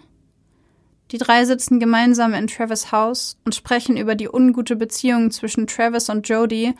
[1.13, 6.09] Die drei sitzen gemeinsam in Travis Haus und sprechen über die ungute Beziehung zwischen Travis
[6.09, 6.73] und Jodie,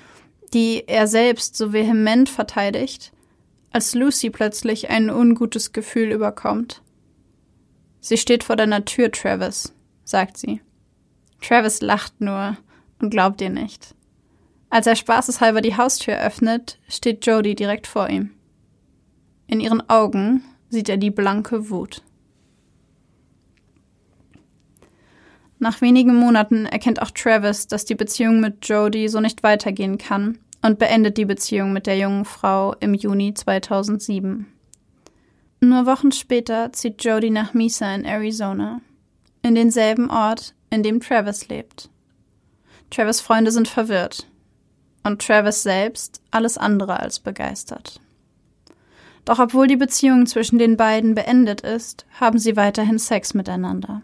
[0.56, 3.12] die er selbst so vehement verteidigt,
[3.72, 6.82] als Lucy plötzlich ein ungutes Gefühl überkommt.
[8.00, 9.72] Sie steht vor deiner Tür, Travis,
[10.04, 10.62] sagt sie.
[11.40, 12.58] Travis lacht nur
[13.00, 13.94] und glaubt ihr nicht.
[14.72, 18.32] Als er spaßeshalber die Haustür öffnet, steht Jody direkt vor ihm.
[19.46, 22.02] In ihren Augen sieht er die blanke Wut.
[25.64, 30.38] Nach wenigen Monaten erkennt auch Travis, dass die Beziehung mit Jody so nicht weitergehen kann
[30.62, 34.46] und beendet die Beziehung mit der jungen Frau im Juni 2007.
[35.62, 38.82] Nur Wochen später zieht Jody nach Mesa in Arizona,
[39.42, 41.90] in denselben Ort, in dem Travis lebt.
[42.92, 44.28] Travis Freunde sind verwirrt
[45.06, 48.02] und Travis selbst alles andere als begeistert.
[49.24, 54.02] Doch obwohl die Beziehung zwischen den beiden beendet ist, haben sie weiterhin Sex miteinander.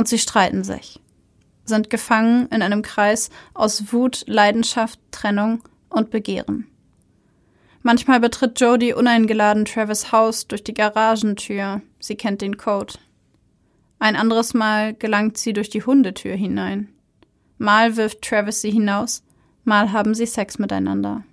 [0.00, 0.98] Und sie streiten sich,
[1.66, 6.66] sind gefangen in einem Kreis aus Wut, Leidenschaft, Trennung und Begehren.
[7.82, 11.82] Manchmal betritt Jodie uneingeladen Travis Haus durch die Garagentür.
[11.98, 12.94] Sie kennt den Code.
[13.98, 16.88] Ein anderes Mal gelangt sie durch die Hundetür hinein.
[17.58, 19.22] Mal wirft Travis sie hinaus,
[19.64, 21.24] mal haben sie Sex miteinander.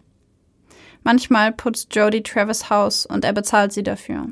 [1.04, 4.28] Manchmal putzt Jodie Travis Haus und er bezahlt sie dafür.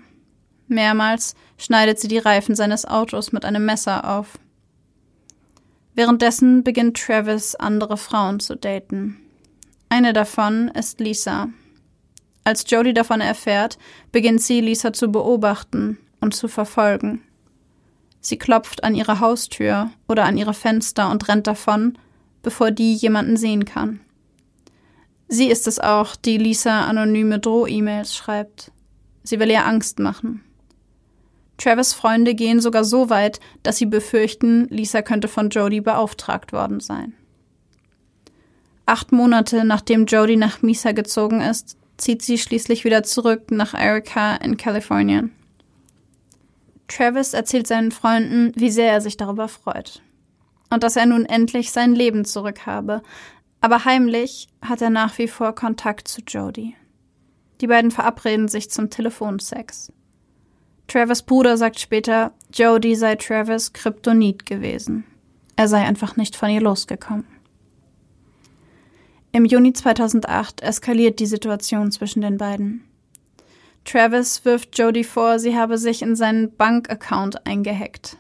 [0.68, 4.40] Mehrmals schneidet sie die Reifen seines Autos mit einem Messer auf.
[5.94, 9.18] Währenddessen beginnt Travis andere Frauen zu daten.
[9.90, 11.50] Eine davon ist Lisa,
[12.46, 13.80] als Jodie davon erfährt,
[14.12, 17.24] beginnt sie, Lisa zu beobachten und zu verfolgen.
[18.22, 21.98] Sie klopft an ihre Haustür oder an ihre Fenster und rennt davon,
[22.44, 24.00] bevor die jemanden sehen kann.
[25.28, 28.72] Sie ist es auch, die Lisa anonyme Droh-E-Mails schreibt.
[29.24, 30.44] Sie will ihr Angst machen.
[31.58, 36.80] Travis Freunde gehen sogar so weit, dass sie befürchten, Lisa könnte von Jodie beauftragt worden
[36.80, 37.14] sein.
[38.86, 44.36] Acht Monate nachdem Jodie nach Misa gezogen ist, zieht sie schließlich wieder zurück nach Erica
[44.36, 45.32] in Kalifornien.
[46.88, 50.02] Travis erzählt seinen Freunden, wie sehr er sich darüber freut.
[50.70, 53.02] Und dass er nun endlich sein Leben zurück habe.
[53.62, 56.76] Aber heimlich hat er nach wie vor Kontakt zu Jodie.
[57.62, 59.92] Die beiden verabreden sich zum Telefonsex.
[60.88, 65.06] Travis Bruder sagt später, Jodie sei Travis Kryptonit gewesen.
[65.56, 67.26] Er sei einfach nicht von ihr losgekommen.
[69.32, 72.86] Im Juni 2008 eskaliert die Situation zwischen den beiden.
[73.84, 78.18] Travis wirft Jodie vor, sie habe sich in seinen Bankaccount eingehackt.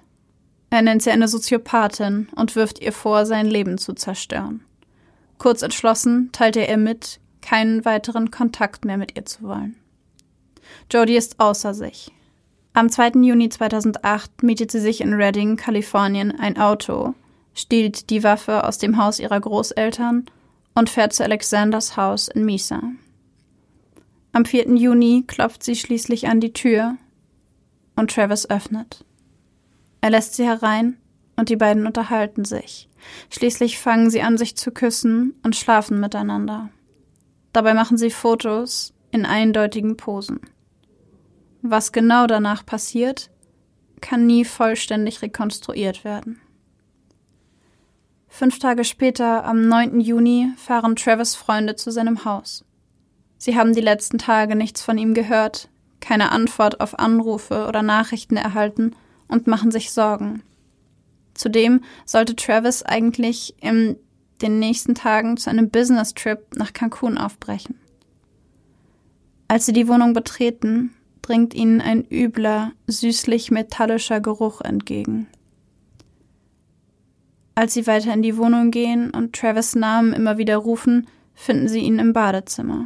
[0.69, 4.63] Er nennt sie eine Soziopathin und wirft ihr vor, sein Leben zu zerstören.
[5.37, 9.75] Kurz entschlossen teilt er ihr mit, keinen weiteren Kontakt mehr mit ihr zu wollen.
[10.91, 12.11] Jodie ist außer sich.
[12.75, 13.21] Am 2.
[13.21, 17.13] Juni 2008 mietet sie sich in Redding, Kalifornien, ein Auto,
[17.53, 20.25] stiehlt die Waffe aus dem Haus ihrer Großeltern
[20.73, 22.81] und fährt zu Alexanders Haus in Misa.
[24.33, 24.75] Am 4.
[24.75, 26.97] Juni klopft sie schließlich an die Tür
[27.95, 29.05] und Travis öffnet.
[30.01, 30.97] Er lässt sie herein
[31.37, 32.89] und die beiden unterhalten sich.
[33.29, 36.67] Schließlich fangen sie an, sich zu küssen und schlafen miteinander.
[37.53, 40.41] Dabei machen sie Fotos in eindeutigen Posen.
[41.67, 43.31] Was genau danach passiert,
[43.99, 46.39] kann nie vollständig rekonstruiert werden.
[48.27, 49.99] Fünf Tage später, am 9.
[49.99, 52.63] Juni, fahren Travis Freunde zu seinem Haus.
[53.39, 55.69] Sie haben die letzten Tage nichts von ihm gehört,
[56.01, 58.95] keine Antwort auf Anrufe oder Nachrichten erhalten
[59.27, 60.43] und machen sich Sorgen.
[61.33, 63.95] Zudem sollte Travis eigentlich in
[64.39, 67.79] den nächsten Tagen zu einem Business-Trip nach Cancun aufbrechen.
[69.47, 70.93] Als sie die Wohnung betreten,
[71.25, 75.27] dringt ihnen ein übler, süßlich metallischer Geruch entgegen.
[77.55, 81.79] Als sie weiter in die Wohnung gehen und Travis Namen immer wieder rufen, finden sie
[81.79, 82.85] ihn im Badezimmer.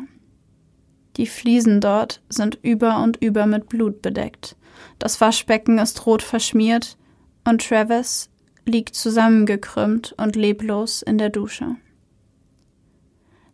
[1.18, 4.56] Die Fliesen dort sind über und über mit Blut bedeckt.
[5.00, 6.98] Das Waschbecken ist rot verschmiert
[7.46, 8.30] und Travis
[8.64, 11.76] liegt zusammengekrümmt und leblos in der Dusche.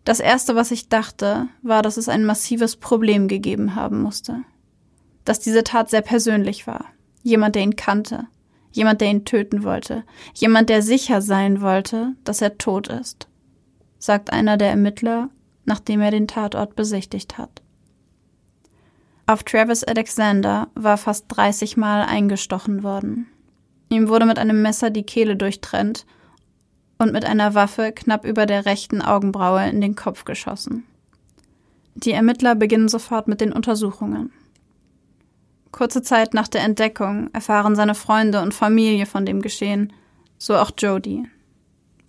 [0.03, 4.43] Das erste, was ich dachte, war, dass es ein massives Problem gegeben haben musste.
[5.25, 6.85] Dass diese Tat sehr persönlich war.
[7.23, 8.27] Jemand, der ihn kannte.
[8.71, 10.03] Jemand, der ihn töten wollte.
[10.33, 13.27] Jemand, der sicher sein wollte, dass er tot ist,
[13.97, 15.29] sagt einer der Ermittler,
[15.65, 17.61] nachdem er den Tatort besichtigt hat.
[19.27, 23.27] Auf Travis Alexander war fast 30 Mal eingestochen worden.
[23.89, 26.05] Ihm wurde mit einem Messer die Kehle durchtrennt
[26.99, 30.85] und mit einer Waffe knapp über der rechten Augenbraue in den Kopf geschossen.
[31.95, 34.31] Die Ermittler beginnen sofort mit den Untersuchungen.
[35.75, 39.91] Kurze Zeit nach der Entdeckung erfahren seine Freunde und Familie von dem Geschehen,
[40.37, 41.25] so auch Jodie.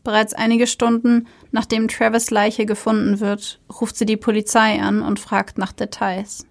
[0.05, 5.59] Bereits einige Stunden nachdem Travis Leiche gefunden wird, ruft sie die Polizei an und fragt
[5.59, 6.46] nach Details.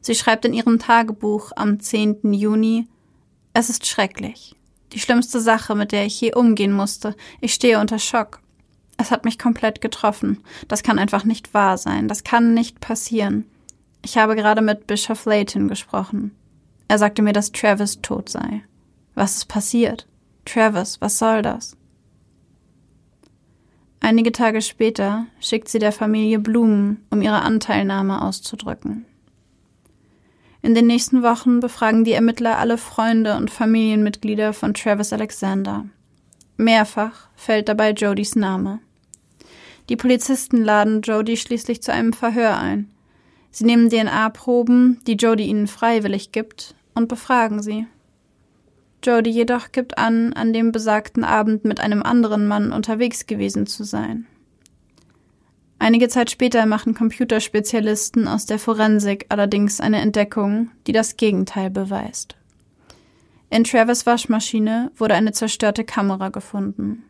[0.00, 2.32] Sie schreibt in ihrem Tagebuch am 10.
[2.32, 2.86] Juni,
[3.52, 4.54] Es ist schrecklich.
[4.92, 7.16] Die schlimmste Sache, mit der ich je umgehen musste.
[7.40, 8.38] Ich stehe unter Schock.
[8.96, 10.44] Es hat mich komplett getroffen.
[10.68, 12.06] Das kann einfach nicht wahr sein.
[12.06, 13.44] Das kann nicht passieren.
[14.04, 16.32] Ich habe gerade mit Bischof Layton gesprochen.
[16.88, 18.62] Er sagte mir, dass Travis tot sei.
[19.14, 20.06] Was ist passiert?
[20.44, 21.76] Travis, was soll das?
[24.00, 29.06] Einige Tage später schickt sie der Familie Blumen, um ihre Anteilnahme auszudrücken.
[30.60, 35.86] In den nächsten Wochen befragen die Ermittler alle Freunde und Familienmitglieder von Travis Alexander.
[36.56, 38.80] Mehrfach fällt dabei Jodys Name.
[39.88, 42.91] Die Polizisten laden Jody schließlich zu einem Verhör ein.
[43.52, 47.86] Sie nehmen DNA-Proben, die Jody ihnen freiwillig gibt, und befragen sie.
[49.04, 53.84] Jody jedoch gibt an, an dem besagten Abend mit einem anderen Mann unterwegs gewesen zu
[53.84, 54.26] sein.
[55.78, 62.36] Einige Zeit später machen Computerspezialisten aus der Forensik allerdings eine Entdeckung, die das Gegenteil beweist.
[63.50, 67.04] In Travis Waschmaschine wurde eine zerstörte Kamera gefunden.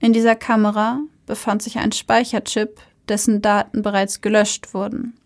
[0.00, 5.17] In dieser Kamera befand sich ein Speicherchip, dessen Daten bereits gelöscht wurden.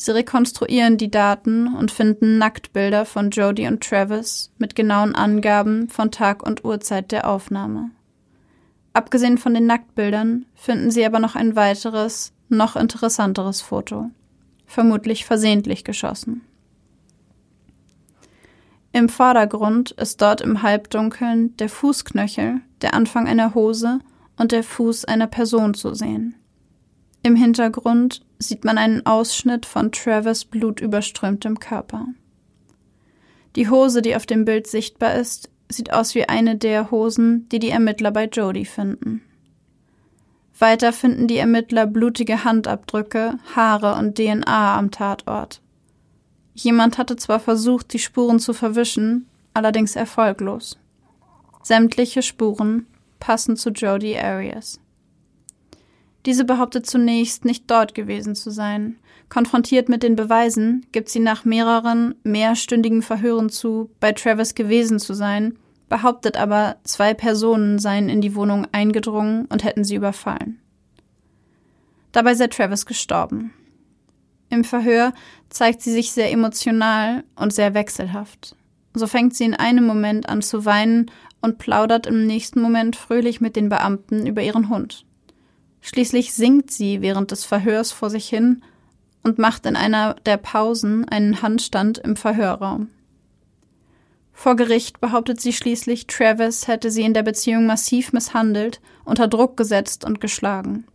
[0.00, 6.12] Sie rekonstruieren die Daten und finden Nacktbilder von Jody und Travis mit genauen Angaben von
[6.12, 7.90] Tag und Uhrzeit der Aufnahme.
[8.92, 14.08] Abgesehen von den Nacktbildern finden sie aber noch ein weiteres, noch interessanteres Foto.
[14.66, 16.42] Vermutlich versehentlich geschossen.
[18.92, 23.98] Im Vordergrund ist dort im Halbdunkeln der Fußknöchel, der Anfang einer Hose
[24.36, 26.36] und der Fuß einer Person zu sehen.
[27.24, 32.06] Im Hintergrund sieht man einen Ausschnitt von Travis blutüberströmtem Körper.
[33.56, 37.58] Die Hose, die auf dem Bild sichtbar ist, sieht aus wie eine der Hosen, die
[37.58, 39.22] die Ermittler bei Jody finden.
[40.58, 45.60] Weiter finden die Ermittler blutige Handabdrücke, Haare und DNA am Tatort.
[46.54, 50.78] Jemand hatte zwar versucht, die Spuren zu verwischen, allerdings erfolglos.
[51.62, 52.86] Sämtliche Spuren
[53.20, 54.80] passen zu Jody Arias.
[56.26, 58.96] Diese behauptet zunächst, nicht dort gewesen zu sein.
[59.28, 65.14] Konfrontiert mit den Beweisen gibt sie nach mehreren mehrstündigen Verhören zu, bei Travis gewesen zu
[65.14, 70.60] sein, behauptet aber, zwei Personen seien in die Wohnung eingedrungen und hätten sie überfallen.
[72.12, 73.52] Dabei sei Travis gestorben.
[74.50, 75.12] Im Verhör
[75.50, 78.56] zeigt sie sich sehr emotional und sehr wechselhaft.
[78.94, 83.40] So fängt sie in einem Moment an zu weinen und plaudert im nächsten Moment fröhlich
[83.40, 85.04] mit den Beamten über ihren Hund.
[85.80, 88.62] Schließlich singt sie während des Verhörs vor sich hin
[89.22, 92.88] und macht in einer der Pausen einen Handstand im Verhörraum.
[94.32, 99.56] Vor Gericht behauptet sie schließlich, Travis hätte sie in der Beziehung massiv misshandelt, unter Druck
[99.56, 100.86] gesetzt und geschlagen.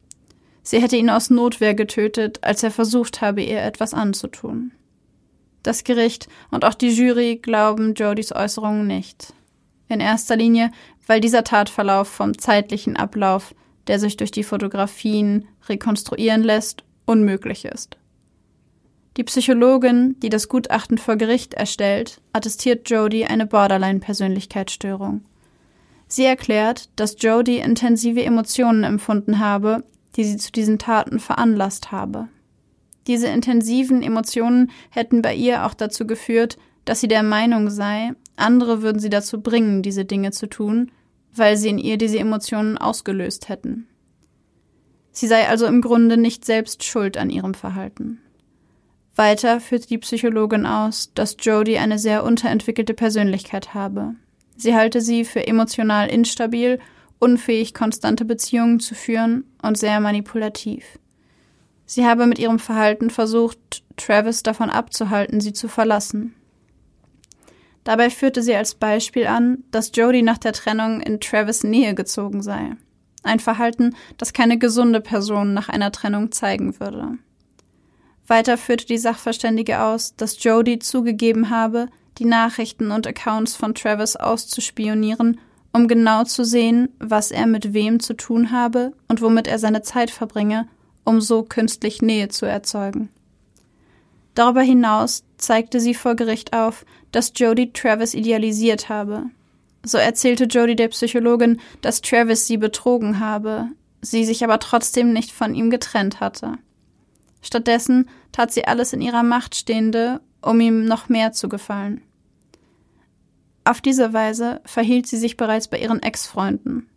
[0.62, 4.72] Sie hätte ihn aus Notwehr getötet, als er versucht habe, ihr etwas anzutun.
[5.62, 9.34] Das Gericht und auch die Jury glauben Jodys Äußerungen nicht.
[9.90, 10.72] In erster Linie,
[11.06, 13.54] weil dieser Tatverlauf vom zeitlichen Ablauf
[13.88, 17.98] der sich durch die Fotografien rekonstruieren lässt, unmöglich ist.
[19.18, 25.24] Die Psychologin, die das Gutachten vor Gericht erstellt, attestiert Jody eine Borderline-Persönlichkeitsstörung.
[26.08, 29.84] Sie erklärt, dass Jody intensive Emotionen empfunden habe,
[30.16, 32.28] die sie zu diesen Taten veranlasst habe.
[33.08, 38.82] Diese intensiven Emotionen hätten bei ihr auch dazu geführt, dass sie der Meinung sei, andere
[38.82, 40.92] würden sie dazu bringen, diese Dinge zu tun,
[41.36, 43.88] weil sie in ihr diese Emotionen ausgelöst hätten.
[45.12, 48.20] Sie sei also im Grunde nicht selbst schuld an ihrem Verhalten.
[49.16, 54.16] Weiter führte die Psychologin aus, dass Jodie eine sehr unterentwickelte Persönlichkeit habe.
[54.58, 56.80] Sie halte sie für emotional instabil,
[57.20, 61.00] unfähig, konstante Beziehungen zu führen und sehr manipulativ.
[61.86, 66.34] Sie habe mit ihrem Verhalten versucht, Travis davon abzuhalten, sie zu verlassen.
[67.84, 72.42] Dabei führte sie als Beispiel an, dass Jody nach der Trennung in Travis Nähe gezogen
[72.42, 72.72] sei.
[73.24, 77.18] Ein Verhalten, das keine gesunde Person nach einer Trennung zeigen würde.
[78.28, 81.88] Weiter führte die Sachverständige aus, dass Jody zugegeben habe,
[82.20, 85.40] die Nachrichten und Accounts von Travis auszuspionieren,
[85.74, 89.82] um genau zu sehen, was er mit wem zu tun habe und womit er seine
[89.82, 90.68] Zeit verbringe,
[91.04, 93.10] um so künstlich Nähe zu erzeugen.
[94.36, 99.26] Darüber hinaus zeigte sie vor Gericht auf, dass Jody Travis idealisiert habe.
[99.86, 103.68] So erzählte Jody der Psychologin, dass Travis sie betrogen habe,
[104.02, 106.54] sie sich aber trotzdem nicht von ihm getrennt hatte.
[107.42, 112.02] Stattdessen tat sie alles in ihrer Macht Stehende, um ihm noch mehr zu gefallen.
[113.66, 116.90] Auf diese Weise verhielt sie sich bereits bei ihren Ex-Freunden.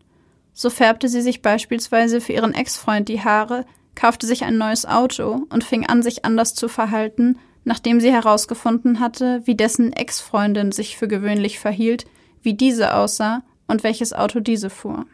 [0.53, 3.66] So färbte sie sich beispielsweise für ihren Ex-Freund die Haare,
[3.97, 9.01] kaufte sich ein neues Auto und fing an, sich anders zu verhalten, nachdem sie herausgefunden
[9.01, 12.07] hatte, wie dessen Ex-Freundin sich für gewöhnlich verhielt,
[12.42, 15.07] wie diese aussah und welches Auto diese fuhr.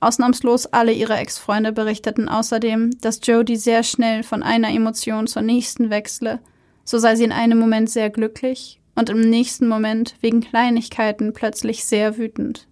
[0.00, 5.90] Ausnahmslos alle ihre Ex-Freunde berichteten außerdem, dass Jodie sehr schnell von einer Emotion zur nächsten
[5.90, 6.40] wechsle,
[6.84, 11.84] so sei sie in einem Moment sehr glücklich und im nächsten Moment wegen Kleinigkeiten plötzlich
[11.84, 12.66] sehr wütend.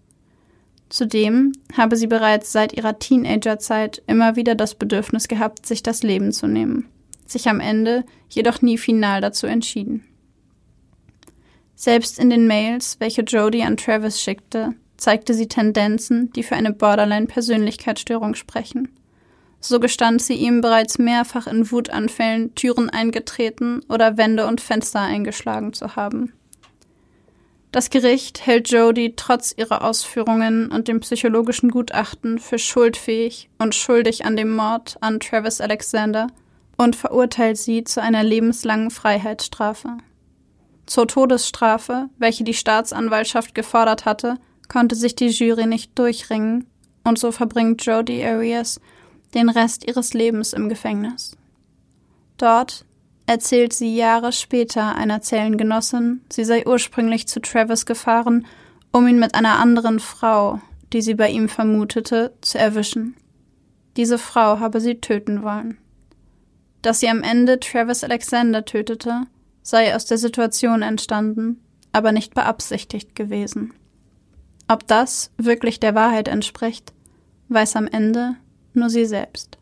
[0.89, 6.33] Zudem habe sie bereits seit ihrer Teenagerzeit immer wieder das Bedürfnis gehabt, sich das Leben
[6.33, 6.89] zu nehmen,
[7.27, 10.05] sich am Ende jedoch nie final dazu entschieden.
[11.75, 16.73] Selbst in den Mails, welche Jodie an Travis schickte, zeigte sie Tendenzen, die für eine
[16.73, 18.89] Borderline-Persönlichkeitsstörung sprechen.
[19.61, 25.73] So gestand sie ihm bereits mehrfach in Wutanfällen Türen eingetreten oder Wände und Fenster eingeschlagen
[25.73, 26.33] zu haben.
[27.73, 34.25] Das Gericht hält Jodie trotz ihrer Ausführungen und dem psychologischen Gutachten für schuldfähig und schuldig
[34.25, 36.29] an dem Mord an Travis Alexander
[36.77, 39.99] und verurteilt sie zu einer lebenslangen Freiheitsstrafe.
[40.87, 44.37] Zur Todesstrafe, welche die Staatsanwaltschaft gefordert hatte,
[44.69, 46.67] konnte sich die Jury nicht durchringen,
[47.05, 48.81] und so verbringt Jodie Arias
[49.35, 51.37] den Rest ihres Lebens im Gefängnis.
[52.37, 52.85] Dort
[53.27, 58.47] erzählt sie Jahre später einer Zellengenossin, sie sei ursprünglich zu Travis gefahren,
[58.93, 60.61] um ihn mit einer anderen Frau,
[60.93, 63.17] die sie bei ihm vermutete, zu erwischen.
[63.97, 65.79] Diese Frau habe sie töten wollen.
[66.83, 69.23] Dass sie am Ende Travis Alexander tötete,
[69.63, 71.61] sei aus der Situation entstanden,
[71.93, 73.73] aber nicht beabsichtigt gewesen.
[74.69, 76.93] Ob das wirklich der Wahrheit entspricht,
[77.49, 78.37] weiß am Ende
[78.75, 79.59] nur sie selbst.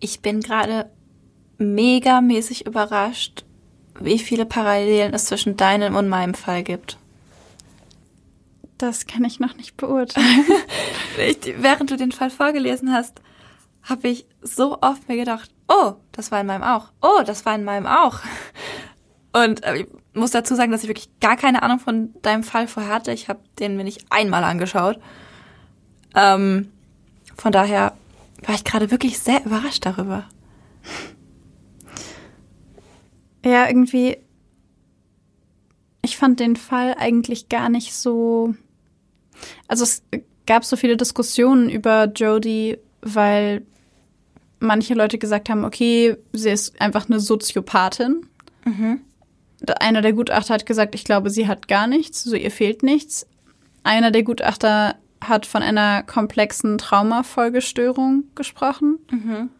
[0.00, 0.90] Ich bin gerade
[1.58, 3.44] megamäßig überrascht,
[4.00, 6.98] wie viele Parallelen es zwischen deinem und meinem Fall gibt.
[8.78, 10.44] Das kann ich noch nicht beurteilen.
[11.18, 13.20] ich, während du den Fall vorgelesen hast,
[13.82, 16.92] habe ich so oft mir gedacht, oh, das war in meinem auch.
[17.02, 18.20] Oh, das war in meinem auch.
[19.32, 22.68] Und äh, ich muss dazu sagen, dass ich wirklich gar keine Ahnung von deinem Fall
[22.68, 23.12] vorher hatte.
[23.12, 24.98] Ich habe den mir nicht einmal angeschaut.
[26.14, 26.70] Ähm,
[27.36, 27.94] von daher
[28.48, 30.24] war ich gerade wirklich sehr überrascht darüber.
[33.44, 34.16] Ja, irgendwie.
[36.00, 38.54] Ich fand den Fall eigentlich gar nicht so.
[39.68, 40.02] Also es
[40.46, 43.66] gab so viele Diskussionen über Jodie, weil
[44.60, 48.26] manche Leute gesagt haben, okay, sie ist einfach eine Soziopathin.
[48.64, 49.02] Mhm.
[49.78, 53.26] Einer der Gutachter hat gesagt, ich glaube, sie hat gar nichts, so ihr fehlt nichts.
[53.82, 58.98] Einer der Gutachter hat von einer komplexen Traumafolgestörung gesprochen.
[59.10, 59.50] Mhm.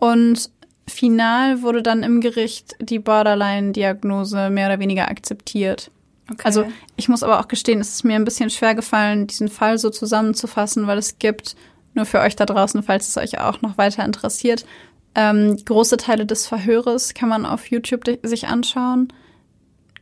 [0.00, 0.50] Und
[0.86, 5.90] final wurde dann im Gericht die Borderline-Diagnose mehr oder weniger akzeptiert.
[6.30, 6.42] Okay.
[6.44, 9.78] Also ich muss aber auch gestehen, es ist mir ein bisschen schwer gefallen, diesen Fall
[9.78, 11.56] so zusammenzufassen, weil es gibt
[11.94, 14.66] nur für euch da draußen, falls es euch auch noch weiter interessiert.
[15.14, 19.08] Ähm, große Teile des Verhöres kann man auf YouTube sich anschauen.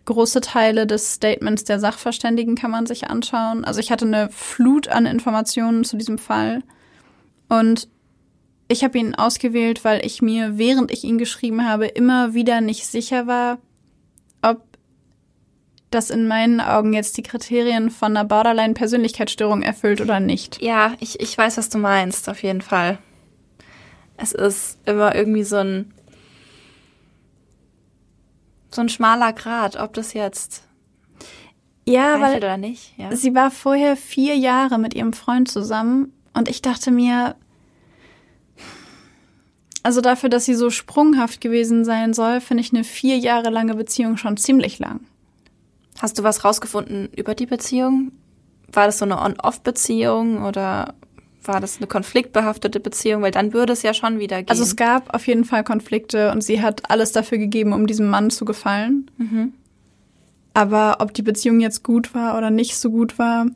[0.05, 3.64] Große Teile des Statements der Sachverständigen kann man sich anschauen.
[3.64, 6.62] Also ich hatte eine Flut an Informationen zu diesem Fall.
[7.48, 7.88] Und
[8.68, 12.86] ich habe ihn ausgewählt, weil ich mir, während ich ihn geschrieben habe, immer wieder nicht
[12.86, 13.59] sicher war,
[15.94, 20.61] das in meinen Augen jetzt die Kriterien von einer Borderline-Persönlichkeitsstörung erfüllt oder nicht.
[20.61, 22.98] Ja, ich, ich weiß, was du meinst, auf jeden Fall.
[24.16, 25.92] Es ist immer irgendwie so ein
[28.75, 30.64] so ein schmaler Grad, ob das jetzt
[31.87, 32.97] ja, weil oder nicht.
[32.97, 33.14] Ja.
[33.14, 37.37] Sie war vorher vier Jahre mit ihrem Freund zusammen und ich dachte mir,
[39.83, 43.75] also dafür, dass sie so sprunghaft gewesen sein soll, finde ich eine vier Jahre lange
[43.75, 45.01] Beziehung schon ziemlich lang.
[45.99, 48.12] Hast du was rausgefunden über die Beziehung?
[48.72, 50.95] War das so eine On-Off-Beziehung oder
[51.49, 53.22] war das eine konfliktbehaftete Beziehung?
[53.22, 54.51] Weil dann würde es ja schon wieder gehen.
[54.51, 58.09] Also es gab auf jeden Fall Konflikte und sie hat alles dafür gegeben, um diesem
[58.09, 59.11] Mann zu gefallen.
[59.18, 59.55] Mhm.
[60.55, 63.47] Aber ob die Beziehung jetzt gut war oder nicht so gut war,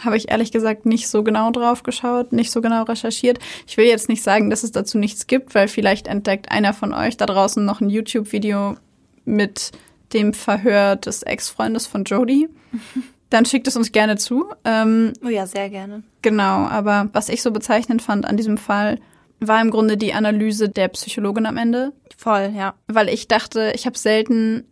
[0.00, 3.38] habe ich ehrlich gesagt nicht so genau drauf geschaut, nicht so genau recherchiert.
[3.66, 6.94] Ich will jetzt nicht sagen, dass es dazu nichts gibt, weil vielleicht entdeckt einer von
[6.94, 8.76] euch da draußen noch ein YouTube-Video
[9.24, 9.72] mit
[10.12, 12.48] dem Verhör des Ex-Freundes von Jodie.
[13.32, 14.44] Dann schickt es uns gerne zu.
[14.66, 16.02] Ähm, oh ja, sehr gerne.
[16.20, 18.98] Genau, aber was ich so bezeichnend fand an diesem Fall,
[19.40, 21.94] war im Grunde die Analyse der Psychologin am Ende.
[22.18, 22.74] Voll, ja.
[22.88, 24.64] Weil ich dachte, ich habe selten,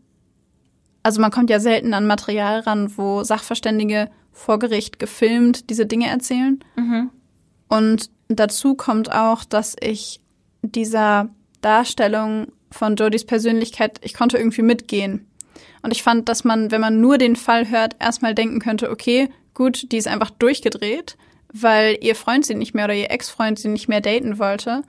[1.03, 6.09] also man kommt ja selten an Material ran, wo Sachverständige vor Gericht gefilmt diese Dinge
[6.09, 6.63] erzählen.
[6.77, 7.09] Mhm.
[7.67, 10.21] Und dazu kommt auch, dass ich
[10.61, 11.31] dieser
[11.63, 15.30] Darstellung von Jodys Persönlichkeit, ich konnte irgendwie mitgehen.
[15.83, 19.29] Und ich fand, dass man, wenn man nur den Fall hört, erstmal denken könnte, okay,
[19.55, 21.17] gut, die ist einfach durchgedreht.
[21.53, 24.83] weil ihr Freund sie nicht mehr oder ihr Ex-Freund sie nicht mehr daten wollte.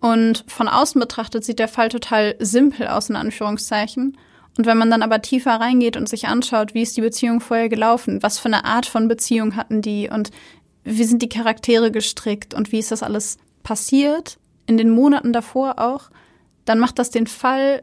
[0.00, 4.16] Und von außen betrachtet sieht der Fall total simpel aus, in Anführungszeichen.
[4.56, 7.68] Und wenn man dann aber tiefer reingeht und sich anschaut, wie ist die Beziehung vorher
[7.68, 10.30] gelaufen, was für eine Art von Beziehung hatten die und
[10.84, 15.78] wie sind die Charaktere gestrickt und wie ist das alles passiert, in den Monaten davor
[15.78, 16.10] auch,
[16.64, 17.82] dann macht das den Fall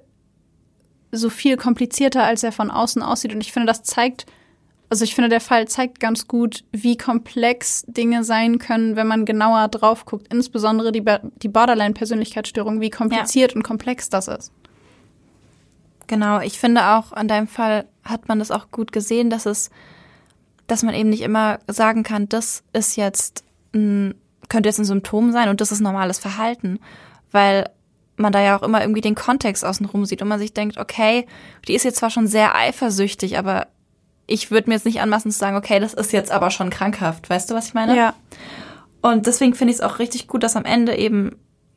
[1.13, 3.33] so viel komplizierter, als er von außen aussieht.
[3.33, 4.25] Und ich finde, das zeigt,
[4.89, 9.25] also ich finde, der Fall zeigt ganz gut, wie komplex Dinge sein können, wenn man
[9.25, 10.33] genauer drauf guckt.
[10.33, 11.03] Insbesondere die,
[11.41, 13.57] die Borderline-Persönlichkeitsstörung, wie kompliziert ja.
[13.57, 14.51] und komplex das ist.
[16.07, 19.69] Genau, ich finde auch an deinem Fall hat man das auch gut gesehen, dass es,
[20.67, 23.43] dass man eben nicht immer sagen kann, das ist jetzt
[23.73, 24.15] ein,
[24.49, 26.79] könnte jetzt ein Symptom sein und das ist normales Verhalten,
[27.31, 27.69] weil
[28.15, 31.25] man da ja auch immer irgendwie den Kontext außenrum sieht und man sich denkt, okay,
[31.67, 33.67] die ist jetzt zwar schon sehr eifersüchtig, aber
[34.27, 37.29] ich würde mir jetzt nicht anmaßen zu sagen, okay, das ist jetzt aber schon krankhaft.
[37.29, 37.95] Weißt du, was ich meine?
[37.95, 38.13] Ja.
[39.01, 41.35] Und deswegen finde ich es auch richtig gut, dass am Ende eben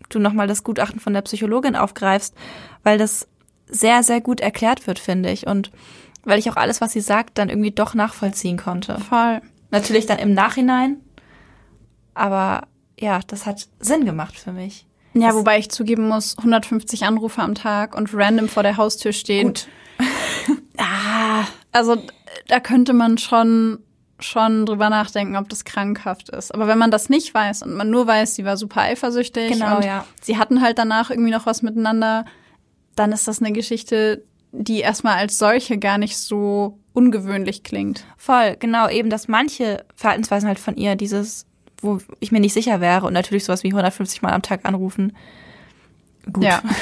[0.08, 2.34] du nochmal das Gutachten von der Psychologin aufgreifst,
[2.84, 3.26] weil das
[3.68, 5.46] sehr, sehr gut erklärt wird, finde ich.
[5.46, 5.72] Und
[6.24, 8.98] weil ich auch alles, was sie sagt, dann irgendwie doch nachvollziehen konnte.
[9.00, 9.40] Voll.
[9.70, 10.98] Natürlich dann im Nachhinein.
[12.14, 12.68] Aber
[12.98, 14.85] ja, das hat Sinn gemacht für mich.
[15.22, 19.48] Ja, wobei ich zugeben muss, 150 Anrufe am Tag und random vor der Haustür stehen.
[19.48, 19.68] Gut.
[20.76, 21.96] ah, also
[22.48, 23.78] da könnte man schon
[24.18, 26.54] schon drüber nachdenken, ob das krankhaft ist.
[26.54, 29.76] Aber wenn man das nicht weiß und man nur weiß, sie war super eifersüchtig genau,
[29.76, 30.06] und ja.
[30.22, 32.24] sie hatten halt danach irgendwie noch was miteinander,
[32.94, 38.04] dann ist das eine Geschichte, die erstmal als solche gar nicht so ungewöhnlich klingt.
[38.16, 41.45] Voll, genau, eben, dass manche Verhaltensweisen halt von ihr dieses,
[41.80, 45.12] wo ich mir nicht sicher wäre und natürlich sowas wie 150 Mal am Tag anrufen.
[46.32, 46.44] Gut.
[46.44, 46.62] Ja.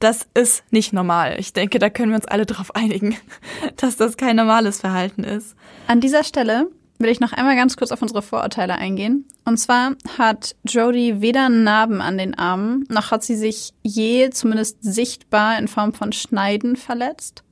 [0.00, 1.36] Das ist nicht normal.
[1.38, 3.16] Ich denke, da können wir uns alle darauf einigen,
[3.76, 5.56] dass das kein normales Verhalten ist.
[5.86, 9.26] An dieser Stelle will ich noch einmal ganz kurz auf unsere Vorurteile eingehen.
[9.46, 14.76] Und zwar hat Jodie weder Narben an den Armen, noch hat sie sich je zumindest
[14.82, 17.42] sichtbar in Form von Schneiden verletzt.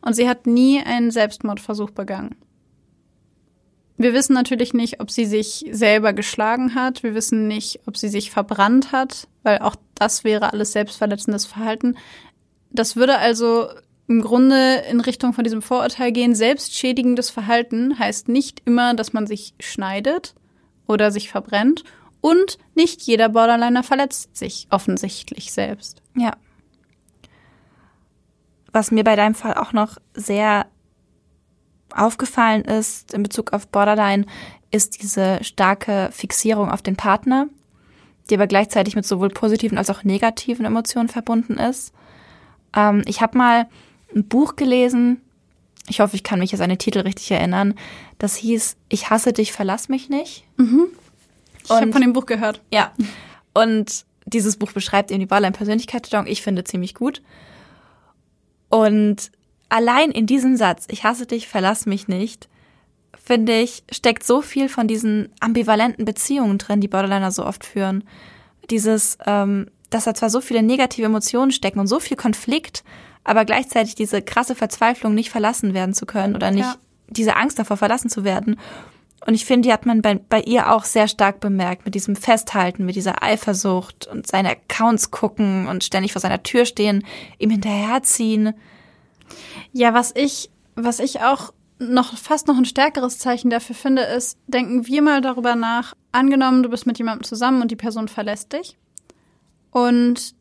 [0.00, 2.34] Und sie hat nie einen Selbstmordversuch begangen.
[4.02, 7.04] Wir wissen natürlich nicht, ob sie sich selber geschlagen hat.
[7.04, 11.96] Wir wissen nicht, ob sie sich verbrannt hat, weil auch das wäre alles selbstverletzendes Verhalten.
[12.70, 13.68] Das würde also
[14.08, 19.28] im Grunde in Richtung von diesem Vorurteil gehen, selbstschädigendes Verhalten heißt nicht immer, dass man
[19.28, 20.34] sich schneidet
[20.88, 21.84] oder sich verbrennt.
[22.20, 26.02] Und nicht jeder Borderliner verletzt sich offensichtlich selbst.
[26.16, 26.32] Ja.
[28.72, 30.66] Was mir bei deinem Fall auch noch sehr
[31.96, 34.26] aufgefallen ist in Bezug auf Borderline,
[34.70, 37.46] ist diese starke Fixierung auf den Partner,
[38.30, 41.92] die aber gleichzeitig mit sowohl positiven als auch negativen Emotionen verbunden ist.
[42.74, 43.68] Ähm, ich habe mal
[44.14, 45.20] ein Buch gelesen.
[45.88, 47.74] Ich hoffe, ich kann mich jetzt an den Titel richtig erinnern.
[48.18, 50.44] Das hieß Ich hasse dich, verlass mich nicht.
[50.56, 50.86] Mhm.
[51.64, 52.60] Ich habe von dem Buch gehört.
[52.72, 52.92] Ja.
[53.54, 56.26] Und dieses Buch beschreibt eben die Borderline-Persönlichkeitsstörung.
[56.26, 57.22] Ich finde ziemlich gut.
[58.68, 59.30] Und
[59.72, 62.48] allein in diesem Satz, ich hasse dich, verlass mich nicht,
[63.24, 68.04] finde ich, steckt so viel von diesen ambivalenten Beziehungen drin, die Borderliner so oft führen.
[68.70, 72.84] Dieses, ähm, dass da zwar so viele negative Emotionen stecken und so viel Konflikt,
[73.24, 76.76] aber gleichzeitig diese krasse Verzweiflung, nicht verlassen werden zu können oder nicht ja.
[77.08, 78.58] diese Angst davor, verlassen zu werden.
[79.24, 82.16] Und ich finde, die hat man bei, bei ihr auch sehr stark bemerkt, mit diesem
[82.16, 87.04] Festhalten, mit dieser Eifersucht und seine Accounts gucken und ständig vor seiner Tür stehen,
[87.38, 88.54] ihm hinterherziehen.
[89.72, 94.38] Ja, was ich, was ich auch noch fast noch ein stärkeres Zeichen dafür finde, ist,
[94.46, 98.52] denken wir mal darüber nach, angenommen, du bist mit jemandem zusammen und die Person verlässt
[98.52, 98.78] dich.
[99.70, 100.34] Und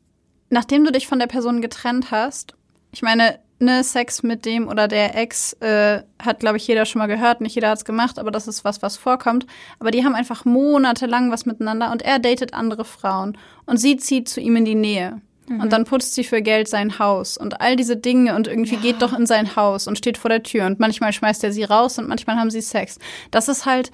[0.50, 2.56] nachdem du dich von der Person getrennt hast
[2.92, 7.00] ich meine, ne, Sex mit dem oder der Ex äh, hat, glaube ich, jeder schon
[7.00, 7.42] mal gehört.
[7.42, 9.46] Nicht jeder hat's gemacht, aber das ist was, was vorkommt.
[9.80, 14.28] Aber die haben einfach monatelang was miteinander und er datet andere Frauen und sie zieht
[14.28, 15.22] zu ihm in die Nähe.
[15.52, 15.60] Mhm.
[15.60, 18.82] Und dann putzt sie für Geld sein Haus und all diese Dinge und irgendwie ja.
[18.82, 21.64] geht doch in sein Haus und steht vor der Tür und manchmal schmeißt er sie
[21.64, 23.00] raus und manchmal haben sie Sex.
[23.32, 23.92] Das ist halt,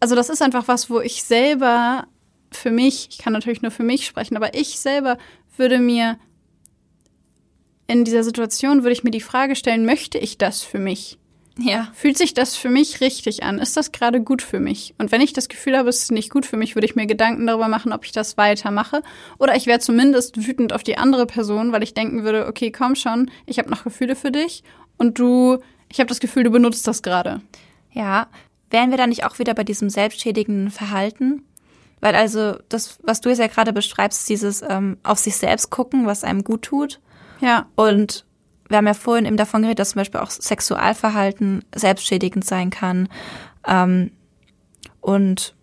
[0.00, 2.06] also das ist einfach was, wo ich selber
[2.52, 5.18] für mich, ich kann natürlich nur für mich sprechen, aber ich selber
[5.56, 6.18] würde mir
[7.86, 11.18] in dieser Situation würde ich mir die Frage stellen, möchte ich das für mich?
[11.58, 11.88] Ja.
[11.94, 13.58] Fühlt sich das für mich richtig an?
[13.58, 14.94] Ist das gerade gut für mich?
[14.98, 17.06] Und wenn ich das Gefühl habe, es ist nicht gut für mich, würde ich mir
[17.06, 19.02] Gedanken darüber machen, ob ich das weitermache.
[19.38, 22.96] Oder ich wäre zumindest wütend auf die andere Person, weil ich denken würde, okay, komm
[22.96, 24.64] schon, ich habe noch Gefühle für dich
[24.96, 27.40] und du, ich habe das Gefühl, du benutzt das gerade.
[27.92, 28.28] Ja.
[28.70, 31.44] Wären wir da nicht auch wieder bei diesem selbstschädigenden Verhalten?
[32.00, 36.06] Weil also das, was du jetzt ja gerade beschreibst, dieses ähm, auf sich selbst gucken,
[36.06, 37.00] was einem gut tut.
[37.40, 37.66] Ja.
[37.76, 38.24] Und
[38.74, 43.08] wir haben ja vorhin eben davon geredet, dass zum Beispiel auch Sexualverhalten selbstschädigend sein kann.
[43.64, 44.10] Ähm,
[45.00, 45.54] Und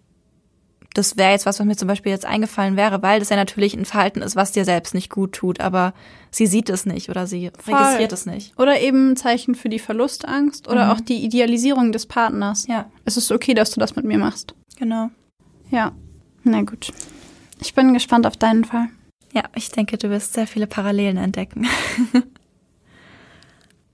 [0.94, 3.74] das wäre jetzt was, was mir zum Beispiel jetzt eingefallen wäre, weil das ja natürlich
[3.74, 5.94] ein Verhalten ist, was dir selbst nicht gut tut, aber
[6.32, 7.74] sie sieht es nicht oder sie Voll.
[7.74, 8.58] registriert es nicht.
[8.58, 10.92] Oder eben ein Zeichen für die Verlustangst oder mhm.
[10.92, 12.66] auch die Idealisierung des Partners.
[12.68, 12.90] Ja.
[13.04, 14.54] Es ist okay, dass du das mit mir machst.
[14.78, 15.10] Genau.
[15.70, 15.92] Ja.
[16.44, 16.94] Na gut.
[17.60, 18.88] Ich bin gespannt auf deinen Fall.
[19.34, 21.68] Ja, ich denke, du wirst sehr viele Parallelen entdecken.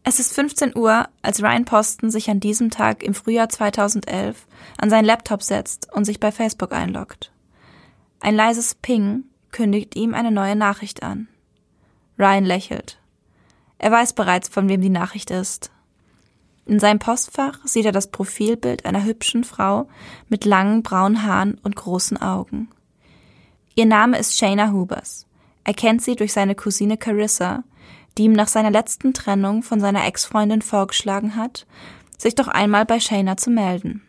[0.09, 4.47] es ist 15 Uhr, als Ryan Posten sich an diesem Tag im Frühjahr 2011
[4.77, 7.33] an seinen Laptop setzt und sich bei Facebook einloggt.
[8.21, 11.27] Ein leises Ping kündigt ihm eine neue Nachricht an.
[12.17, 12.99] Ryan lächelt.
[13.79, 15.71] Er weiß bereits, von wem die Nachricht ist.
[16.65, 19.89] In seinem Postfach sieht er das Profilbild einer hübschen Frau
[20.29, 22.69] mit langen braunen Haaren und großen Augen.
[23.75, 25.25] Ihr Name ist Shayna Hubers.
[25.65, 27.65] Er kennt sie durch seine Cousine Carissa,
[28.17, 31.65] die ihm nach seiner letzten Trennung von seiner Ex-Freundin vorgeschlagen hat,
[32.17, 34.01] sich doch einmal bei Shayna zu melden.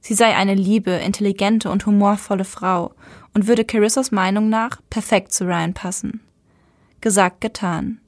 [0.00, 2.92] Sie sei eine liebe, intelligente und humorvolle Frau
[3.34, 6.20] und würde Carissas Meinung nach perfekt zu Ryan passen.
[7.00, 8.00] Gesagt, getan.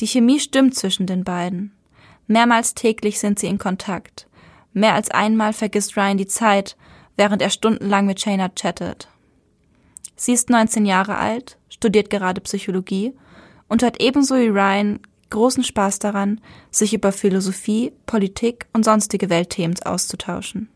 [0.00, 1.72] Die Chemie stimmt zwischen den beiden.
[2.26, 4.28] Mehrmals täglich sind sie in Kontakt.
[4.72, 6.76] Mehr als einmal vergisst Ryan die Zeit,
[7.16, 9.08] während er stundenlang mit Shayna chattet.
[10.16, 13.14] Sie ist 19 Jahre alt, studiert gerade Psychologie
[13.74, 15.00] und hat ebenso wie Ryan
[15.30, 20.68] großen Spaß daran, sich über Philosophie, Politik und sonstige Weltthemen auszutauschen.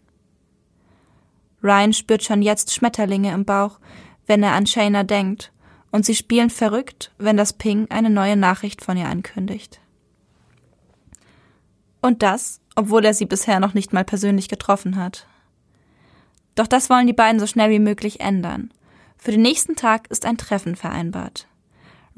[1.63, 3.79] Ryan spürt schon jetzt Schmetterlinge im Bauch,
[4.27, 5.53] wenn er an Shayna denkt,
[5.93, 9.79] und sie spielen verrückt, wenn das Ping eine neue Nachricht von ihr ankündigt.
[12.03, 15.29] Und das, obwohl er sie bisher noch nicht mal persönlich getroffen hat.
[16.57, 18.73] Doch das wollen die beiden so schnell wie möglich ändern.
[19.19, 21.47] Für den nächsten Tag ist ein Treffen vereinbart.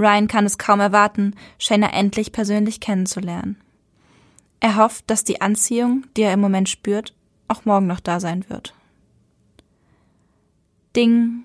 [0.00, 3.60] Ryan kann es kaum erwarten, Shayna endlich persönlich kennenzulernen.
[4.58, 7.14] Er hofft, dass die Anziehung, die er im Moment spürt,
[7.48, 8.74] auch morgen noch da sein wird.
[10.96, 11.44] Ding.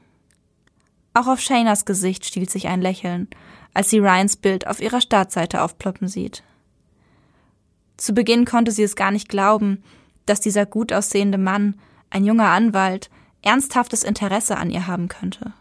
[1.14, 3.28] Auch auf Shaynas Gesicht stiehlt sich ein Lächeln,
[3.74, 6.43] als sie Ryans Bild auf ihrer Startseite aufploppen sieht.
[7.97, 9.84] Zu Beginn konnte sie es gar nicht glauben,
[10.26, 11.76] dass dieser gut aussehende Mann,
[12.10, 13.10] ein junger Anwalt,
[13.41, 15.53] ernsthaftes Interesse an ihr haben könnte.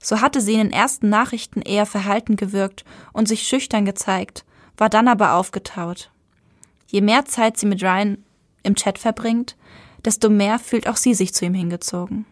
[0.00, 4.44] So hatte sie in den ersten Nachrichten eher verhalten gewirkt und sich schüchtern gezeigt,
[4.76, 6.10] war dann aber aufgetaut.
[6.86, 8.24] Je mehr Zeit sie mit Ryan
[8.62, 9.56] im Chat verbringt,
[10.04, 12.26] desto mehr fühlt auch sie sich zu ihm hingezogen.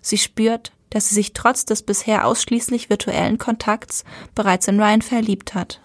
[0.00, 4.04] Sie spürt, dass sie sich trotz des bisher ausschließlich virtuellen Kontakts
[4.34, 5.80] bereits in Ryan verliebt hat.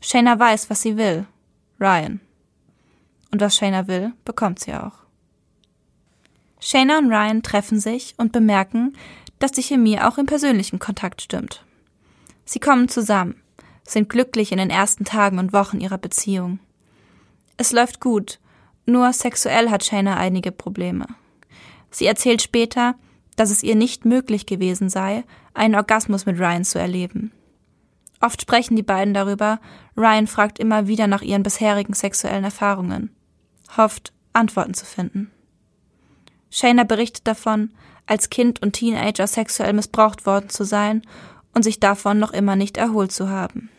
[0.00, 1.26] Shayna weiß, was sie will.
[1.80, 2.20] Ryan.
[3.30, 5.04] Und was Shayna will, bekommt sie auch.
[6.60, 8.96] Shayna und Ryan treffen sich und bemerken,
[9.38, 11.64] dass die Chemie auch im persönlichen Kontakt stimmt.
[12.44, 13.36] Sie kommen zusammen,
[13.86, 16.58] sind glücklich in den ersten Tagen und Wochen ihrer Beziehung.
[17.56, 18.38] Es läuft gut,
[18.86, 21.06] nur sexuell hat Shayna einige Probleme.
[21.90, 22.96] Sie erzählt später,
[23.36, 25.24] dass es ihr nicht möglich gewesen sei,
[25.54, 27.32] einen Orgasmus mit Ryan zu erleben.
[28.20, 29.60] Oft sprechen die beiden darüber,
[29.96, 33.10] Ryan fragt immer wieder nach ihren bisherigen sexuellen Erfahrungen,
[33.76, 35.30] hofft, Antworten zu finden.
[36.50, 37.70] Shayna berichtet davon,
[38.06, 41.02] als Kind und Teenager sexuell missbraucht worden zu sein
[41.54, 43.70] und sich davon noch immer nicht erholt zu haben.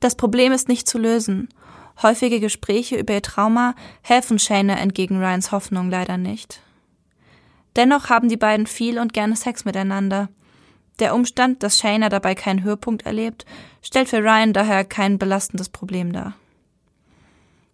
[0.00, 1.48] Das Problem ist nicht zu lösen.
[2.02, 6.60] Häufige Gespräche über ihr Trauma helfen Shayna entgegen Ryans Hoffnung leider nicht.
[7.74, 10.28] Dennoch haben die beiden viel und gerne Sex miteinander.
[10.98, 13.44] Der Umstand, dass Shayna dabei keinen Höhepunkt erlebt,
[13.82, 16.34] stellt für Ryan daher kein belastendes Problem dar.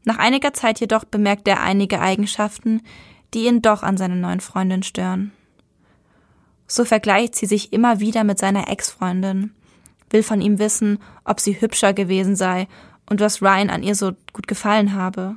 [0.05, 2.83] Nach einiger Zeit jedoch bemerkt er einige Eigenschaften,
[3.35, 5.33] die ihn doch an seiner neuen Freundin stören.
[6.67, 9.53] So vergleicht sie sich immer wieder mit seiner Ex-Freundin,
[10.11, 12.69] will von ihm wissen, ob sie hübscher gewesen sei
[13.09, 15.37] und was Ryan an ihr so gut gefallen habe.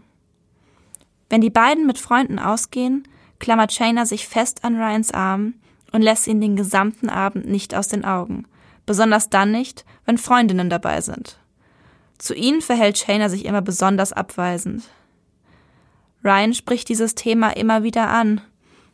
[1.30, 3.08] Wenn die beiden mit Freunden ausgehen,
[3.40, 5.56] klammert Shayna sich fest an Ryans Arm
[5.92, 8.46] und lässt ihn den gesamten Abend nicht aus den Augen,
[8.86, 11.38] besonders dann nicht, wenn Freundinnen dabei sind.
[12.18, 14.84] Zu ihnen verhält Shayna sich immer besonders abweisend.
[16.26, 18.42] Ryan spricht dieses Thema immer wieder an.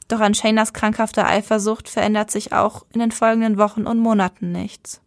[0.09, 4.99] Doch an Shaynas krankhafter Eifersucht verändert sich auch in den folgenden Wochen und Monaten nichts.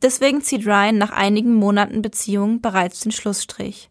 [0.00, 3.90] Deswegen zieht Ryan nach einigen Monaten Beziehung bereits den Schlussstrich.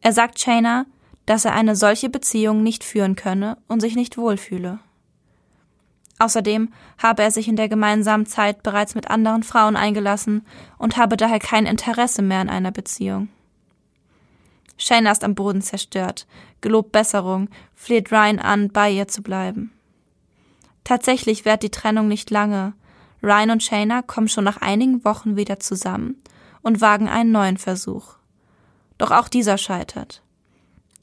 [0.00, 0.86] Er sagt Shayna,
[1.26, 4.78] dass er eine solche Beziehung nicht führen könne und sich nicht wohlfühle.
[6.20, 10.46] Außerdem habe er sich in der gemeinsamen Zeit bereits mit anderen Frauen eingelassen
[10.78, 13.28] und habe daher kein Interesse mehr an einer Beziehung.
[14.78, 16.26] Shayna ist am Boden zerstört,
[16.60, 19.72] gelobt Besserung, fleht Ryan an, bei ihr zu bleiben.
[20.84, 22.72] Tatsächlich währt die Trennung nicht lange.
[23.22, 26.22] Ryan und Shayna kommen schon nach einigen Wochen wieder zusammen
[26.62, 28.14] und wagen einen neuen Versuch.
[28.96, 30.22] Doch auch dieser scheitert.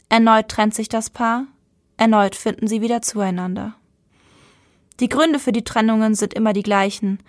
[0.10, 1.46] Erneut trennt sich das Paar,
[1.98, 3.76] Erneut finden sie wieder zueinander.
[5.00, 7.20] Die Gründe für die Trennungen sind immer die gleichen.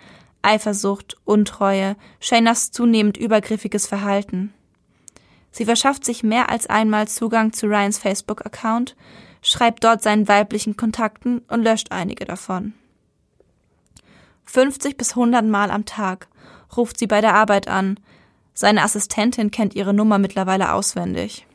[0.41, 4.53] Eifersucht, Untreue, Shaynas zunehmend übergriffiges Verhalten.
[5.57, 8.95] Sie verschafft sich mehr als einmal Zugang zu Ryans Facebook-Account,
[9.41, 12.75] schreibt dort seinen weiblichen Kontakten und löscht einige davon.
[14.45, 16.27] 50 bis 100 Mal am Tag
[16.75, 17.99] ruft sie bei der Arbeit an.
[18.53, 21.47] Seine Assistentin kennt ihre Nummer mittlerweile auswendig.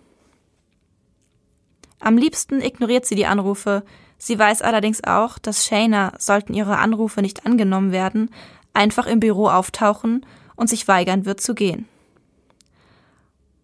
[2.01, 3.85] Am liebsten ignoriert sie die Anrufe.
[4.19, 8.33] Sie weiß allerdings auch, dass Shayna, sollten ihre Anrufe nicht angenommen werden,
[8.75, 10.27] einfach im Büro auftauchen
[10.57, 11.87] und sich weigern wird zu gehen.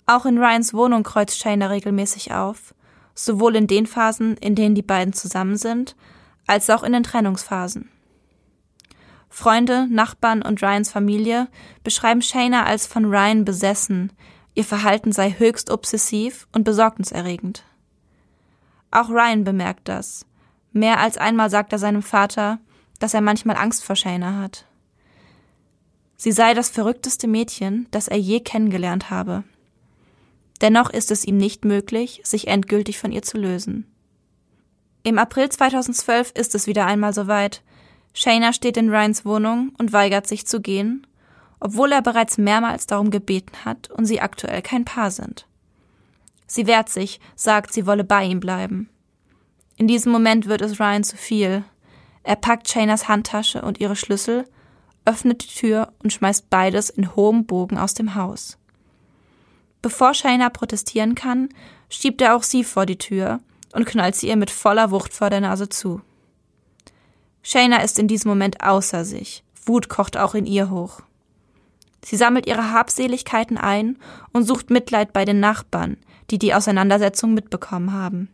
[0.08, 2.74] Auch in Ryans Wohnung kreuzt Shayna regelmäßig auf,
[3.14, 5.96] sowohl in den Phasen, in denen die beiden zusammen sind,
[6.46, 7.90] als auch in den Trennungsphasen.
[9.28, 11.48] Freunde, Nachbarn und Ryans Familie
[11.84, 14.10] beschreiben Shayna als von Ryan besessen,
[14.54, 17.64] ihr Verhalten sei höchst obsessiv und besorgniserregend.
[18.90, 20.24] Auch Ryan bemerkt das.
[20.72, 22.60] Mehr als einmal sagt er seinem Vater,
[22.98, 24.64] dass er manchmal Angst vor Shayna hat.
[26.16, 29.44] Sie sei das verrückteste Mädchen, das er je kennengelernt habe.
[30.60, 33.86] Dennoch ist es ihm nicht möglich, sich endgültig von ihr zu lösen.
[35.02, 37.62] Im April 2012 ist es wieder einmal soweit.
[38.12, 41.06] Shayna steht in Ryans Wohnung und weigert sich zu gehen,
[41.60, 45.46] obwohl er bereits mehrmals darum gebeten hat und sie aktuell kein Paar sind.
[46.46, 48.88] Sie wehrt sich, sagt, sie wolle bei ihm bleiben.
[49.76, 51.62] In diesem Moment wird es Ryan zu viel.
[52.24, 54.44] Er packt Shaynas Handtasche und ihre Schlüssel,
[55.04, 58.58] öffnet die Tür und schmeißt beides in hohem Bogen aus dem Haus.
[59.82, 61.48] Bevor Shayna protestieren kann,
[61.88, 63.40] schiebt er auch sie vor die Tür
[63.72, 66.00] und knallt sie ihr mit voller Wucht vor der Nase zu.
[67.42, 69.44] Shayna ist in diesem Moment außer sich.
[69.64, 71.00] Wut kocht auch in ihr hoch.
[72.04, 73.98] Sie sammelt ihre Habseligkeiten ein
[74.32, 75.96] und sucht Mitleid bei den Nachbarn,
[76.30, 78.28] die die Auseinandersetzung mitbekommen haben.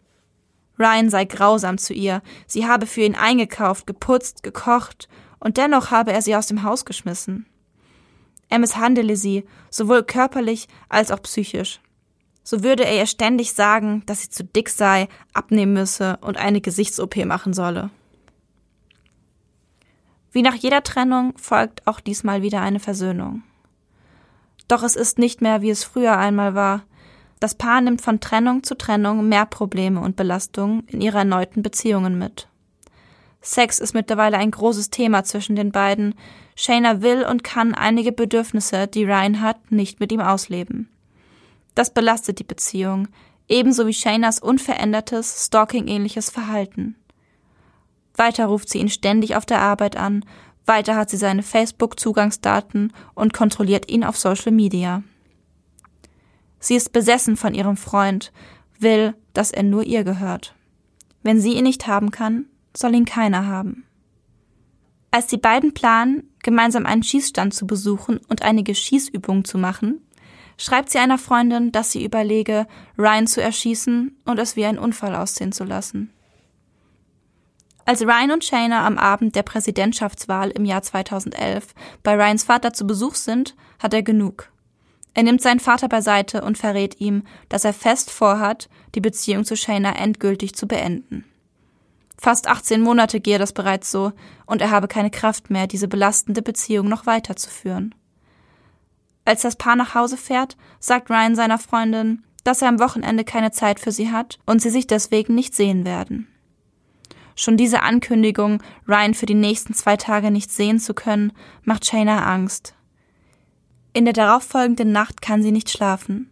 [0.79, 6.13] Ryan sei grausam zu ihr, sie habe für ihn eingekauft, geputzt, gekocht, und dennoch habe
[6.13, 7.47] er sie aus dem Haus geschmissen.
[8.49, 11.81] Er misshandele sie, sowohl körperlich als auch psychisch.
[12.43, 16.61] So würde er ihr ständig sagen, dass sie zu dick sei, abnehmen müsse und eine
[16.61, 17.91] Gesichts-OP machen solle.
[20.31, 23.43] Wie nach jeder Trennung folgt auch diesmal wieder eine Versöhnung.
[24.69, 26.83] Doch es ist nicht mehr, wie es früher einmal war,
[27.41, 32.19] das Paar nimmt von Trennung zu Trennung mehr Probleme und Belastungen in ihre erneuten Beziehungen
[32.19, 32.49] mit.
[33.45, 36.15] Sex ist mittlerweile ein großes Thema zwischen den beiden.
[36.57, 40.89] Shayna will und kann einige Bedürfnisse, die Ryan hat, nicht mit ihm ausleben.
[41.75, 43.07] Das belastet die Beziehung,
[43.47, 46.97] ebenso wie Shaynas unverändertes, stalking-ähnliches Verhalten.
[48.17, 50.25] Weiter ruft sie ihn ständig auf der Arbeit an,
[50.65, 55.03] weiter hat sie seine Facebook-Zugangsdaten und kontrolliert ihn auf Social Media.
[56.61, 58.33] Sie ist besessen von ihrem Freund,
[58.79, 60.55] will, dass er nur ihr gehört.
[61.23, 62.47] Wenn sie ihn nicht haben kann,
[62.77, 63.85] soll ihn keiner haben.
[65.11, 70.01] Als die beiden planen, gemeinsam einen Schießstand zu besuchen und einige Schießübungen zu machen,
[70.59, 72.67] schreibt sie einer Freundin, dass sie überlege,
[72.99, 76.11] Ryan zu erschießen und es wie ein Unfall aussehen zu lassen.
[77.87, 82.87] Als Ryan und Shayna am Abend der Präsidentschaftswahl im Jahr 2011 bei Ryans Vater zu
[82.87, 84.51] Besuch sind, hat er genug.
[85.13, 89.57] Er nimmt seinen Vater beiseite und verrät ihm, dass er fest vorhat, die Beziehung zu
[89.57, 91.25] Shayna endgültig zu beenden.
[92.17, 94.13] Fast 18 Monate gehe das bereits so,
[94.47, 97.95] und er habe keine Kraft mehr, diese belastende Beziehung noch weiterzuführen.
[99.25, 103.51] Als das Paar nach Hause fährt, sagt Ryan seiner Freundin, dass er am Wochenende keine
[103.51, 106.29] Zeit für sie hat und sie sich deswegen nicht sehen werden.
[107.37, 112.25] Schon diese Ankündigung, Ryan für die nächsten zwei Tage nicht sehen zu können, macht Shayna
[112.33, 112.75] Angst.
[113.93, 116.31] In der darauffolgenden Nacht kann sie nicht schlafen.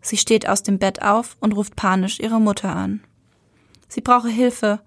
[0.00, 3.02] Sie steht aus dem Bett auf und ruft panisch ihre Mutter an.
[3.88, 4.80] Sie brauche Hilfe,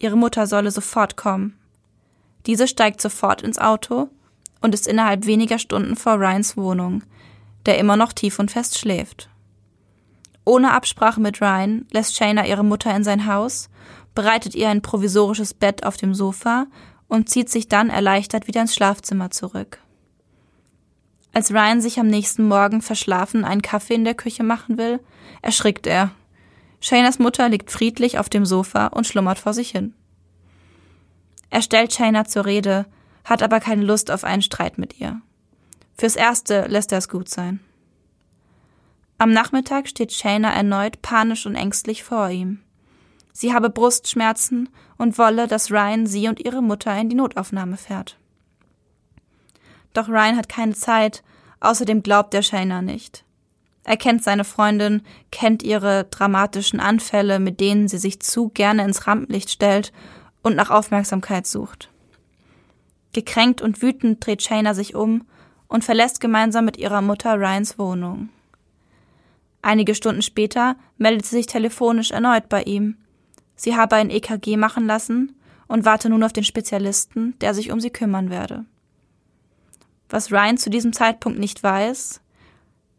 [0.00, 1.56] ihre Mutter solle sofort kommen.
[2.46, 4.08] Diese steigt sofort ins Auto
[4.60, 7.04] und ist innerhalb weniger Stunden vor Ryans Wohnung,
[7.66, 9.28] der immer noch tief und fest schläft.
[10.44, 13.68] Ohne Absprache mit Ryan lässt Shayna ihre Mutter in sein Haus,
[14.14, 16.66] bereitet ihr ein provisorisches Bett auf dem Sofa
[17.08, 19.78] und zieht sich dann erleichtert wieder ins Schlafzimmer zurück.
[21.32, 24.98] Als Ryan sich am nächsten Morgen verschlafen einen Kaffee in der Küche machen will,
[25.42, 26.10] erschrickt er.
[26.80, 29.94] Shaynas Mutter liegt friedlich auf dem Sofa und schlummert vor sich hin.
[31.50, 32.86] Er stellt Shayna zur Rede,
[33.24, 35.20] hat aber keine Lust auf einen Streit mit ihr.
[35.98, 37.60] Fürs Erste lässt er es gut sein.
[39.18, 42.62] Am Nachmittag steht Shayna erneut panisch und ängstlich vor ihm.
[43.32, 48.16] Sie habe Brustschmerzen und wolle, dass Ryan sie und ihre Mutter in die Notaufnahme fährt.
[49.92, 51.22] Doch Ryan hat keine Zeit,
[51.60, 53.24] außerdem glaubt der Shayna nicht.
[53.90, 59.08] Er kennt seine Freundin, kennt ihre dramatischen Anfälle, mit denen sie sich zu gerne ins
[59.08, 59.92] Rampenlicht stellt
[60.44, 61.90] und nach Aufmerksamkeit sucht.
[63.12, 65.26] Gekränkt und wütend dreht Shayna sich um
[65.66, 68.28] und verlässt gemeinsam mit ihrer Mutter Ryans Wohnung.
[69.60, 72.96] Einige Stunden später meldet sie sich telefonisch erneut bei ihm.
[73.56, 75.34] Sie habe ein EKG machen lassen
[75.66, 78.66] und warte nun auf den Spezialisten, der sich um sie kümmern werde.
[80.08, 82.20] Was Ryan zu diesem Zeitpunkt nicht weiß,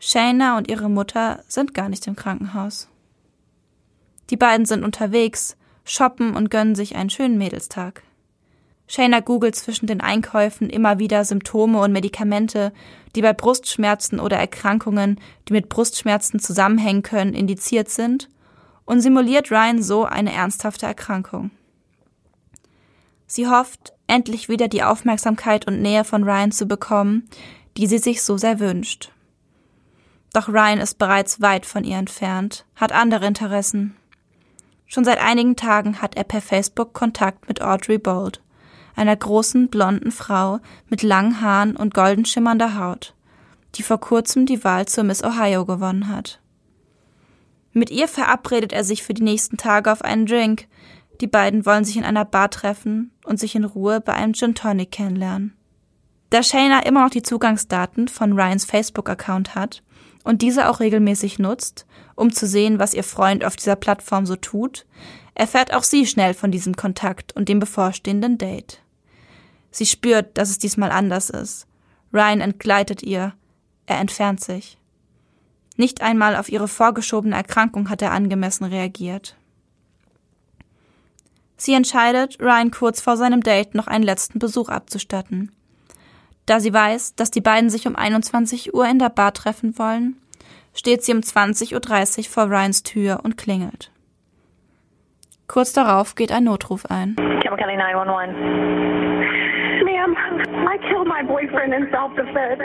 [0.04, 2.90] Shayna und ihre Mutter sind gar nicht im Krankenhaus.
[4.32, 8.02] Die beiden sind unterwegs, shoppen und gönnen sich einen schönen Mädelstag.
[8.88, 12.74] Shayna googelt zwischen den Einkäufen immer wieder Symptome und Medikamente,
[13.16, 18.28] die bei Brustschmerzen oder Erkrankungen, die mit Brustschmerzen zusammenhängen können, indiziert sind
[18.86, 21.52] und simuliert Ryan so eine ernsthafte Erkrankung.
[23.28, 27.30] Sie hofft, endlich wieder die Aufmerksamkeit und Nähe von Ryan zu bekommen,
[27.78, 29.12] die sie sich so sehr wünscht.
[30.34, 33.96] Doch Ryan ist bereits weit von ihr entfernt, hat andere Interessen.
[34.88, 38.42] Schon seit einigen Tagen hat er per Facebook Kontakt mit Audrey Bold,
[38.96, 40.60] einer großen blonden Frau
[40.90, 43.14] mit langen Haaren und golden schimmernder Haut,
[43.76, 46.40] die vor kurzem die Wahl zur Miss Ohio gewonnen hat.
[47.74, 50.68] Mit ihr verabredet er sich für die nächsten Tage auf einen Drink,
[51.22, 54.56] die beiden wollen sich in einer Bar treffen und sich in Ruhe bei einem Gin
[54.56, 55.56] Tonic kennenlernen.
[56.30, 59.84] Da Shayna immer noch die Zugangsdaten von Ryans Facebook-Account hat
[60.24, 64.36] und diese auch regelmäßig nutzt, um zu sehen, was ihr Freund auf dieser Plattform so
[64.36, 64.86] tut,
[65.34, 68.82] erfährt auch sie schnell von diesem Kontakt und dem bevorstehenden Date.
[69.72, 71.66] Sie spürt, dass es diesmal anders ist.
[72.14, 73.34] Ryan entgleitet ihr,
[73.86, 74.78] er entfernt sich.
[75.78, 79.36] Nicht einmal auf ihre vorgeschobene Erkrankung hat er angemessen reagiert.
[81.58, 85.52] Sie entscheidet, Ryan kurz vor seinem Date noch einen letzten Besuch abzustatten.
[86.46, 90.18] Da sie weiß, dass die beiden sich um 21 Uhr in der Bar treffen wollen,
[90.74, 91.74] steht sie um 20.30
[92.20, 93.92] Uhr vor Ryans Tür und klingelt.
[95.48, 97.16] Kurz darauf geht ein Notruf ein.
[97.44, 98.32] County 911.
[99.84, 100.16] Ma'am,
[100.68, 102.62] I killed my boyfriend in self-defense.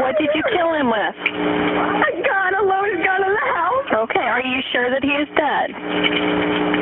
[0.00, 1.16] What did you kill him with?
[1.16, 3.88] A gun, a loaded gun in the house.
[4.06, 5.72] Okay, are you sure that he is dead?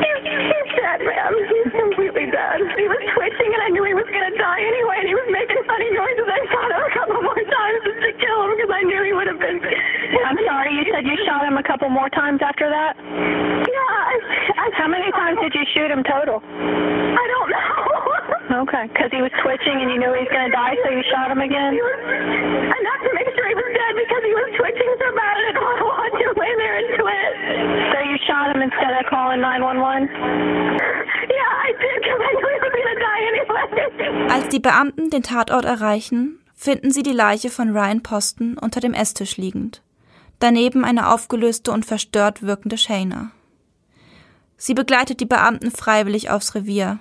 [0.02, 0.53] He's
[0.94, 1.34] dead, ma'am.
[1.34, 2.58] He's completely dead.
[2.78, 5.28] He was twitching and I knew he was going to die anyway and he was
[5.30, 6.26] making funny noises.
[6.30, 9.12] I shot him a couple more times just to kill him because I knew he
[9.12, 9.58] would have been.
[9.58, 12.94] I'm sorry, you said you shot him a couple more times after that?
[12.98, 13.94] Yeah.
[13.94, 14.14] I,
[14.54, 16.38] I, How many times did you shoot him total?
[16.44, 17.93] I don't know.
[18.54, 21.02] Okay, because he was twitching and you knew he was going to die, so you
[21.10, 21.74] shot him again?
[21.74, 25.64] Enough to make sure he was dead because he was twitching so bad I didn't
[25.66, 27.38] want to watch him lay there and twitch.
[27.90, 30.06] So you shot him instead of calling 911?
[31.34, 33.44] Yeah, I did because I knew he was going to die anyway.
[34.30, 38.94] Als die Beamten den Tatort erreichen, finden sie die Leiche von Ryan Posten unter dem
[38.94, 39.82] Esstisch liegend.
[40.38, 43.30] Daneben eine aufgelöste und verstört wirkende Shayna.
[44.56, 47.00] Sie begleitet die Beamten freiwillig aufs Revier.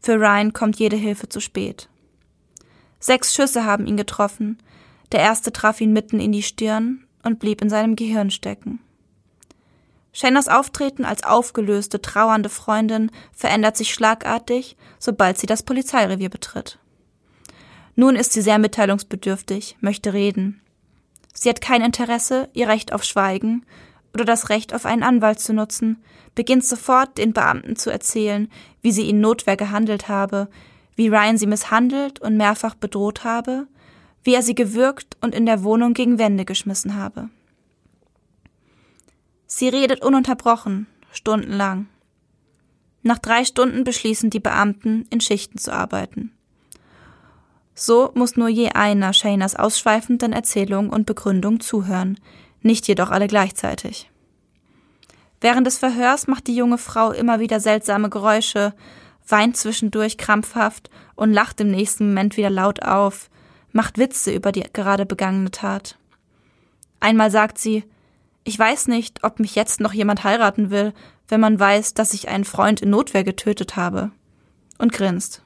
[0.00, 1.88] Für Ryan kommt jede Hilfe zu spät.
[2.98, 4.58] Sechs Schüsse haben ihn getroffen.
[5.12, 8.80] Der erste traf ihn mitten in die Stirn und blieb in seinem Gehirn stecken.
[10.12, 16.78] Shaynas Auftreten als aufgelöste, trauernde Freundin verändert sich schlagartig, sobald sie das Polizeirevier betritt.
[17.94, 20.60] Nun ist sie sehr mitteilungsbedürftig, möchte reden.
[21.32, 23.64] Sie hat kein Interesse, ihr Recht auf Schweigen
[24.12, 26.02] oder das Recht auf einen Anwalt zu nutzen,
[26.34, 28.50] beginnt sofort den Beamten zu erzählen,
[28.82, 30.48] wie sie in Notwehr gehandelt habe,
[30.96, 33.66] wie Ryan sie misshandelt und mehrfach bedroht habe,
[34.22, 37.30] wie er sie gewürgt und in der Wohnung gegen Wände geschmissen habe.
[39.46, 41.88] Sie redet ununterbrochen, stundenlang.
[43.02, 46.32] Nach drei Stunden beschließen die Beamten, in Schichten zu arbeiten.
[47.74, 52.20] So muss nur je einer Shaynas ausschweifenden Erzählung und Begründung zuhören,
[52.60, 54.09] nicht jedoch alle gleichzeitig.
[55.40, 58.74] Während des Verhörs macht die junge Frau immer wieder seltsame Geräusche,
[59.26, 63.30] weint zwischendurch krampfhaft und lacht im nächsten Moment wieder laut auf,
[63.72, 65.96] macht Witze über die gerade begangene Tat.
[66.98, 67.84] Einmal sagt sie,
[68.44, 70.92] ich weiß nicht, ob mich jetzt noch jemand heiraten will,
[71.28, 74.10] wenn man weiß, dass ich einen Freund in Notwehr getötet habe.
[74.78, 75.42] Und grinst.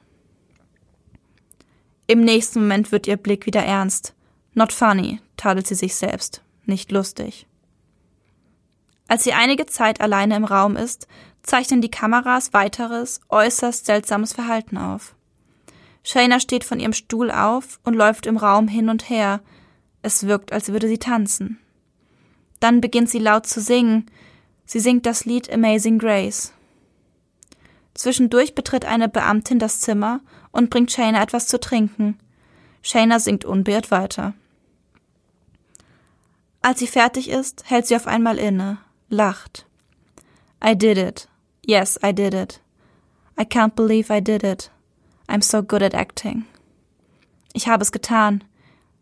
[2.07, 4.13] Im nächsten Moment wird ihr Blick wieder ernst.
[4.53, 6.41] Not funny, tadelt sie sich selbst.
[6.65, 7.45] Nicht lustig.
[9.07, 11.07] Als sie einige Zeit alleine im Raum ist,
[11.43, 15.15] zeichnen die Kameras weiteres, äußerst seltsames Verhalten auf.
[16.03, 19.41] Shayna steht von ihrem Stuhl auf und läuft im Raum hin und her.
[20.01, 21.59] Es wirkt, als würde sie tanzen.
[22.59, 24.09] Dann beginnt sie laut zu singen.
[24.65, 26.53] Sie singt das Lied Amazing Grace.
[27.93, 30.19] Zwischendurch betritt eine Beamtin das Zimmer
[30.51, 32.19] und bringt Shayna etwas zu trinken.
[32.81, 34.33] Shayna singt unbeirrt weiter.
[36.61, 38.79] Als sie fertig ist, hält sie auf einmal inne,
[39.15, 39.65] lacht.
[40.63, 41.27] I did it.
[41.65, 42.61] Yes, I did it.
[43.37, 44.71] I can't believe I did it.
[45.27, 46.45] I'm so good at acting.
[47.53, 48.43] Ich habe es getan.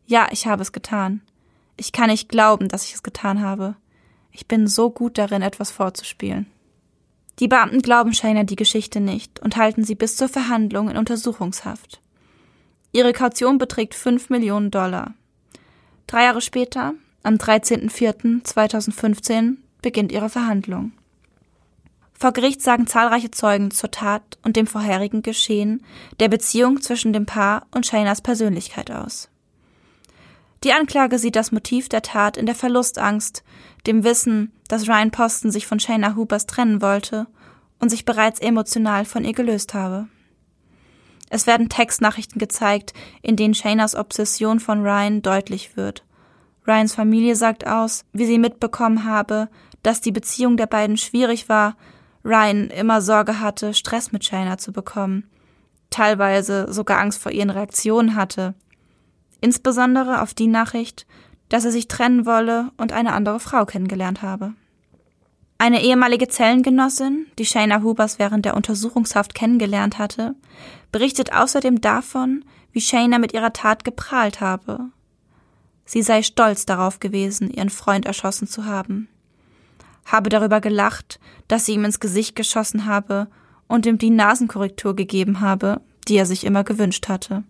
[0.05, 1.22] Ja, ich habe es getan.
[1.76, 3.76] Ich kann nicht glauben, dass ich es getan habe.
[4.32, 6.47] Ich bin so gut darin, etwas vorzuspielen.
[7.39, 11.99] Die Beamten glauben Shayna die Geschichte nicht und halten sie bis zur Verhandlung in Untersuchungshaft.
[12.91, 15.16] Ihre Kaution beträgt 5 Millionen Dollar.
[16.05, 16.93] Drei Jahre später,
[17.24, 20.94] am 13.04.2015, beginnt ihre Verhandlung.
[22.14, 25.84] Vor Gericht sagen zahlreiche Zeugen zur Tat und dem vorherigen Geschehen
[26.20, 29.30] der Beziehung zwischen dem Paar und Shaynas Persönlichkeit aus.
[30.64, 33.44] Die Anklage sieht das Motiv der Tat in der Verlustangst,
[33.86, 37.28] dem Wissen, dass Ryan Poston sich von Shayna Hoopers trennen wollte
[37.80, 40.08] und sich bereits emotional von ihr gelöst habe.
[41.30, 46.06] Es werden Textnachrichten gezeigt, in denen Shaynas Obsession von Ryan deutlich wird.
[46.66, 49.50] Ryans Familie sagt aus, wie sie mitbekommen habe,
[49.84, 51.76] dass die Beziehung der beiden schwierig war
[52.26, 55.30] Ryan immer Sorge hatte, Stress mit Shayna zu bekommen,
[55.90, 58.56] teilweise sogar Angst vor ihren Reaktionen hatte,
[59.42, 61.06] insbesondere auf die Nachricht,
[61.50, 64.54] dass er sich trennen wolle und eine andere Frau kennengelernt habe.
[65.58, 70.36] Eine ehemalige Zellengenossin, die Shayna Hubers während der Untersuchungshaft kennengelernt hatte,
[70.92, 74.90] berichtet außerdem davon, wie Shayna mit ihrer Tat geprahlt habe.
[75.86, 79.10] Sie sei stolz darauf gewesen, ihren Freund erschossen zu haben
[80.06, 83.28] habe darüber gelacht, dass sie ihm ins Gesicht geschossen habe
[83.68, 87.43] und ihm die Nasenkorrektur gegeben habe, die er sich immer gewünscht hatte.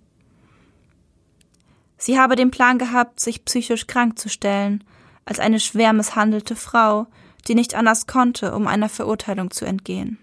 [1.98, 4.84] Sie habe den Plan gehabt, sich psychisch krank zu stellen,
[5.26, 7.08] als eine schwer misshandelte Frau,
[7.48, 10.18] die nicht anders konnte, um einer Verurteilung zu entgehen.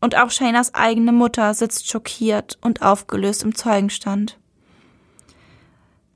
[0.00, 4.38] Und auch Shaynas eigene Mutter sitzt schockiert und aufgelöst im Zeugenstand.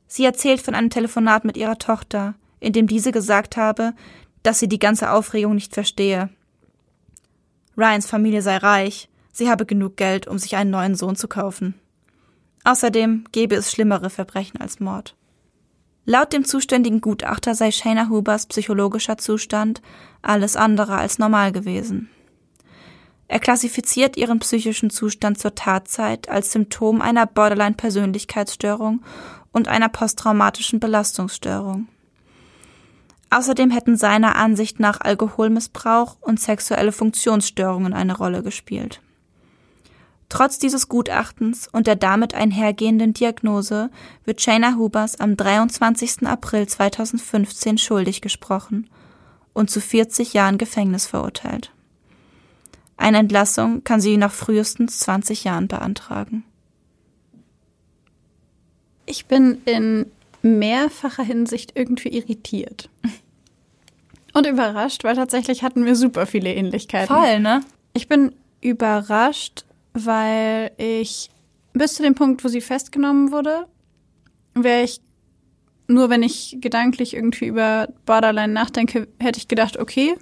[0.06, 3.92] Sie erzählt von einem Telefonat mit ihrer Tochter, in dem diese gesagt habe,
[4.44, 6.30] dass sie die ganze Aufregung nicht verstehe.
[7.76, 11.74] Ryans Familie sei reich, sie habe genug Geld, um sich einen neuen Sohn zu kaufen.
[12.62, 15.16] Außerdem gäbe es schlimmere Verbrechen als Mord.
[16.06, 19.80] Laut dem zuständigen Gutachter sei Shayna Hubers psychologischer Zustand
[20.22, 22.10] alles andere als normal gewesen.
[23.26, 29.02] Er klassifiziert ihren psychischen Zustand zur Tatzeit als Symptom einer Borderline-Persönlichkeitsstörung
[29.52, 31.88] und einer posttraumatischen Belastungsstörung.
[33.34, 39.00] Außerdem hätten seiner Ansicht nach Alkoholmissbrauch und sexuelle Funktionsstörungen eine Rolle gespielt.
[40.28, 43.90] Trotz dieses Gutachtens und der damit einhergehenden Diagnose
[44.24, 46.28] wird Shayna Hubers am 23.
[46.28, 48.88] April 2015 schuldig gesprochen
[49.52, 51.72] und zu 40 Jahren Gefängnis verurteilt.
[52.96, 56.44] Eine Entlassung kann sie nach frühestens 20 Jahren beantragen.
[59.06, 60.06] Ich bin in
[60.42, 62.90] mehrfacher Hinsicht irgendwie irritiert.
[64.34, 67.14] Und überrascht, weil tatsächlich hatten wir super viele Ähnlichkeiten.
[67.14, 67.60] Voll, ne?
[67.92, 71.30] Ich bin überrascht, weil ich
[71.72, 73.66] bis zu dem Punkt, wo sie festgenommen wurde,
[74.54, 75.00] wäre ich
[75.86, 80.16] nur, wenn ich gedanklich irgendwie über Borderline nachdenke, hätte ich gedacht, okay,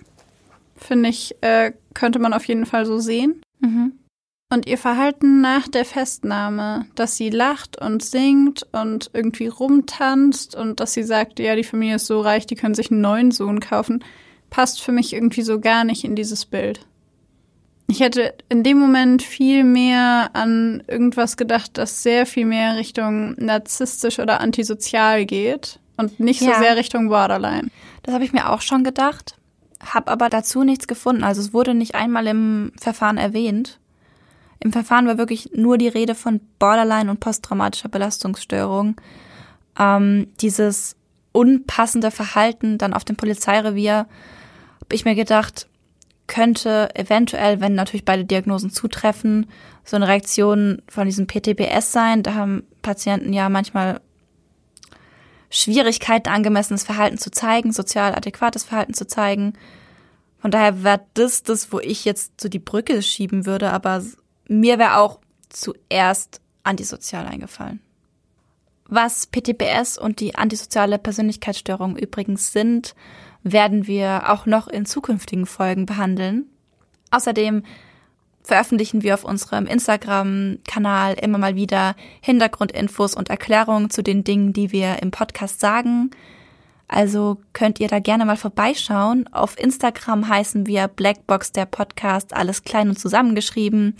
[0.76, 3.40] finde ich, äh, könnte man auf jeden Fall so sehen.
[3.60, 3.92] Mhm.
[4.52, 10.78] Und ihr Verhalten nach der Festnahme, dass sie lacht und singt und irgendwie rumtanzt und
[10.78, 13.60] dass sie sagt, ja, die Familie ist so reich, die können sich einen neuen Sohn
[13.60, 14.04] kaufen,
[14.50, 16.84] passt für mich irgendwie so gar nicht in dieses Bild.
[17.88, 23.34] Ich hätte in dem Moment viel mehr an irgendwas gedacht, das sehr viel mehr Richtung
[23.38, 26.56] narzisstisch oder antisozial geht und nicht Ja.
[26.56, 27.70] so sehr Richtung Borderline.
[28.02, 29.34] Das habe ich mir auch schon gedacht,
[29.80, 31.24] habe aber dazu nichts gefunden.
[31.24, 33.78] Also es wurde nicht einmal im Verfahren erwähnt.
[34.62, 38.94] Im Verfahren war wirklich nur die Rede von Borderline und posttraumatischer Belastungsstörung.
[39.76, 40.94] Ähm, dieses
[41.32, 44.06] unpassende Verhalten dann auf dem Polizeirevier,
[44.82, 45.66] habe ich mir gedacht,
[46.28, 49.46] könnte eventuell, wenn natürlich beide Diagnosen zutreffen,
[49.84, 52.22] so eine Reaktion von diesem PTBS sein.
[52.22, 54.00] Da haben Patienten ja manchmal
[55.50, 59.54] Schwierigkeiten, angemessenes Verhalten zu zeigen, sozial adäquates Verhalten zu zeigen.
[60.38, 64.02] Von daher wäre das das, wo ich jetzt so die Brücke schieben würde, aber
[64.60, 67.80] mir wäre auch zuerst antisozial eingefallen.
[68.86, 72.94] Was PTBS und die antisoziale Persönlichkeitsstörung übrigens sind,
[73.42, 76.46] werden wir auch noch in zukünftigen Folgen behandeln.
[77.10, 77.62] Außerdem
[78.42, 84.72] veröffentlichen wir auf unserem Instagram-Kanal immer mal wieder Hintergrundinfos und Erklärungen zu den Dingen, die
[84.72, 86.10] wir im Podcast sagen.
[86.88, 89.26] Also könnt ihr da gerne mal vorbeischauen.
[89.32, 93.96] Auf Instagram heißen wir Blackbox der Podcast, alles klein und zusammengeschrieben.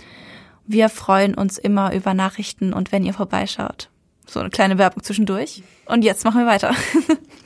[0.66, 3.90] Wir freuen uns immer über Nachrichten und wenn ihr vorbeischaut.
[4.26, 5.62] So eine kleine Werbung zwischendurch.
[5.86, 6.74] Und jetzt machen wir weiter.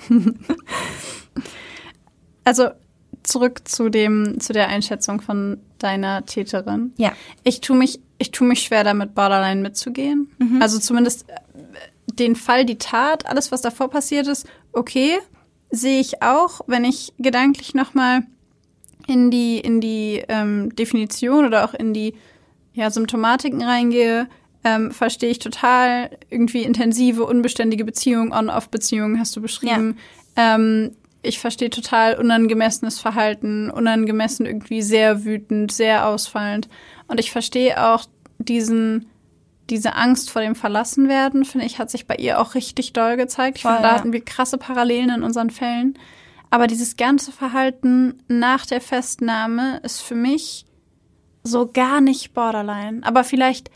[2.46, 2.68] Also
[3.24, 6.92] zurück zu dem, zu der Einschätzung von deiner Täterin.
[6.96, 7.12] Ja.
[7.42, 10.30] Ich tue mich, ich tue mich schwer damit, Borderline mitzugehen.
[10.60, 11.34] Also zumindest äh,
[12.14, 15.18] den Fall, die Tat, alles, was davor passiert ist, okay,
[15.70, 18.20] sehe ich auch, wenn ich gedanklich nochmal
[19.08, 22.14] in die, in die ähm, Definition oder auch in die
[22.76, 24.28] ja, Symptomatiken reingehe,
[24.62, 29.96] ähm, verstehe ich total irgendwie intensive, unbeständige Beziehungen, On-Off-Beziehungen hast du beschrieben.
[30.36, 36.68] Ähm, ich verstehe total unangemessenes Verhalten, unangemessen irgendwie sehr wütend, sehr ausfallend.
[37.08, 38.04] Und ich verstehe auch
[38.38, 39.06] diesen,
[39.70, 43.56] diese Angst vor dem Verlassenwerden, finde ich, hat sich bei ihr auch richtig doll gezeigt.
[43.56, 43.98] Ich Voll, finde, da ja.
[43.98, 45.98] hatten wir krasse Parallelen in unseren Fällen.
[46.50, 50.65] Aber dieses ganze Verhalten nach der Festnahme ist für mich
[51.46, 53.00] so gar nicht Borderline.
[53.02, 53.70] Aber vielleicht,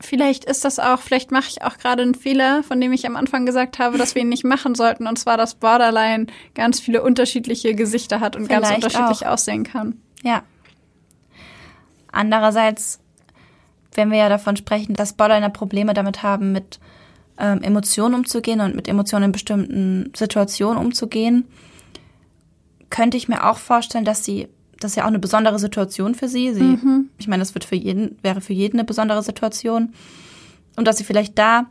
[0.00, 3.16] vielleicht ist das auch, vielleicht mache ich auch gerade einen Fehler, von dem ich am
[3.16, 5.06] Anfang gesagt habe, dass wir ihn nicht machen sollten.
[5.06, 9.32] Und zwar, dass Borderline ganz viele unterschiedliche Gesichter hat und ganz Vielleicht unterschiedlich auch.
[9.32, 10.00] aussehen kann.
[10.22, 10.42] Ja.
[12.10, 13.00] Andererseits,
[13.94, 16.78] wenn wir ja davon sprechen, dass Borderliner Probleme damit haben, mit
[17.38, 21.48] ähm, Emotionen umzugehen und mit Emotionen in bestimmten Situationen umzugehen,
[22.90, 24.48] könnte ich mir auch vorstellen, dass sie,
[24.82, 26.52] das ist ja auch eine besondere Situation für sie.
[26.52, 26.78] sie
[27.18, 29.92] Ich meine, das wird für jeden, wäre für jeden eine besondere Situation.
[30.76, 31.66] Und dass sie vielleicht da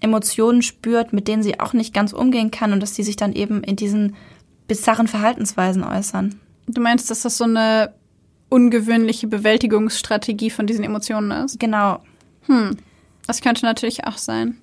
[0.00, 3.32] Emotionen spürt, mit denen sie auch nicht ganz umgehen kann und dass die sich dann
[3.34, 4.16] eben in diesen
[4.66, 6.40] bizarren Verhaltensweisen äußern.
[6.66, 7.92] Du meinst, dass das so eine
[8.48, 11.58] ungewöhnliche Bewältigungsstrategie von diesen Emotionen ist?
[11.60, 12.02] Genau.
[13.26, 14.56] Das könnte natürlich auch sein.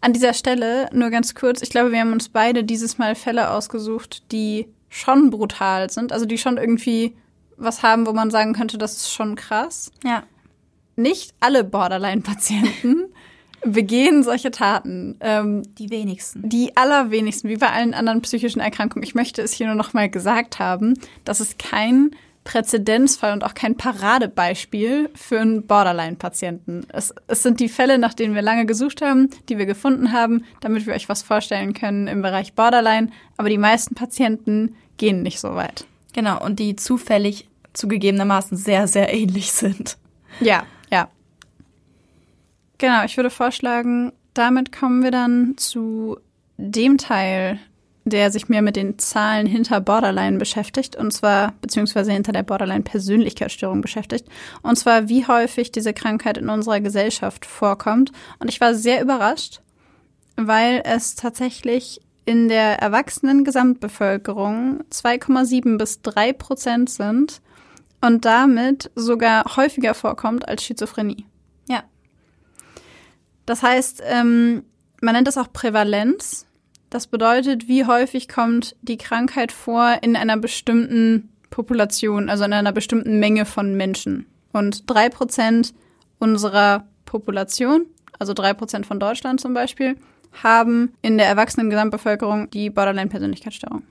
[0.00, 3.50] An dieser Stelle nur ganz kurz, ich glaube, wir haben uns beide dieses Mal Fälle
[3.50, 7.14] ausgesucht, die schon brutal sind, also die schon irgendwie
[7.56, 9.90] was haben, wo man sagen könnte, das ist schon krass.
[10.04, 10.22] Ja.
[10.96, 13.06] Nicht alle Borderline-Patienten
[13.64, 15.16] begehen solche Taten.
[15.20, 16.48] Ähm, Die wenigsten.
[16.48, 19.02] die allerwenigsten, wie bei allen anderen psychischen Erkrankungen.
[19.02, 22.12] Ich möchte es hier nur noch mal gesagt haben, das ist kein
[22.48, 26.86] Präzedenzfall und auch kein Paradebeispiel für einen Borderline-Patienten.
[26.88, 30.44] Es, es sind die Fälle, nach denen wir lange gesucht haben, die wir gefunden haben,
[30.62, 33.10] damit wir euch was vorstellen können im Bereich Borderline.
[33.36, 35.84] Aber die meisten Patienten gehen nicht so weit.
[36.14, 39.98] Genau, und die zufällig zugegebenermaßen sehr, sehr ähnlich sind.
[40.40, 41.10] Ja, ja.
[42.78, 46.18] Genau, ich würde vorschlagen, damit kommen wir dann zu
[46.56, 47.58] dem Teil,
[48.10, 53.80] der sich mehr mit den Zahlen hinter Borderline beschäftigt, und zwar, beziehungsweise hinter der Borderline-Persönlichkeitsstörung
[53.80, 54.26] beschäftigt,
[54.62, 58.12] und zwar, wie häufig diese Krankheit in unserer Gesellschaft vorkommt.
[58.38, 59.60] Und ich war sehr überrascht,
[60.36, 67.40] weil es tatsächlich in der erwachsenen Gesamtbevölkerung 2,7 bis 3 Prozent sind
[68.00, 71.24] und damit sogar häufiger vorkommt als Schizophrenie.
[71.68, 71.84] Ja.
[73.46, 74.64] Das heißt, ähm,
[75.00, 76.46] man nennt das auch Prävalenz.
[76.90, 82.72] Das bedeutet, wie häufig kommt die Krankheit vor in einer bestimmten Population, also in einer
[82.72, 84.26] bestimmten Menge von Menschen.
[84.52, 85.74] Und drei Prozent
[86.18, 87.86] unserer Population,
[88.18, 89.96] also drei Prozent von Deutschland zum Beispiel,
[90.42, 93.82] haben in der erwachsenen Gesamtbevölkerung die Borderline-Persönlichkeitsstörung.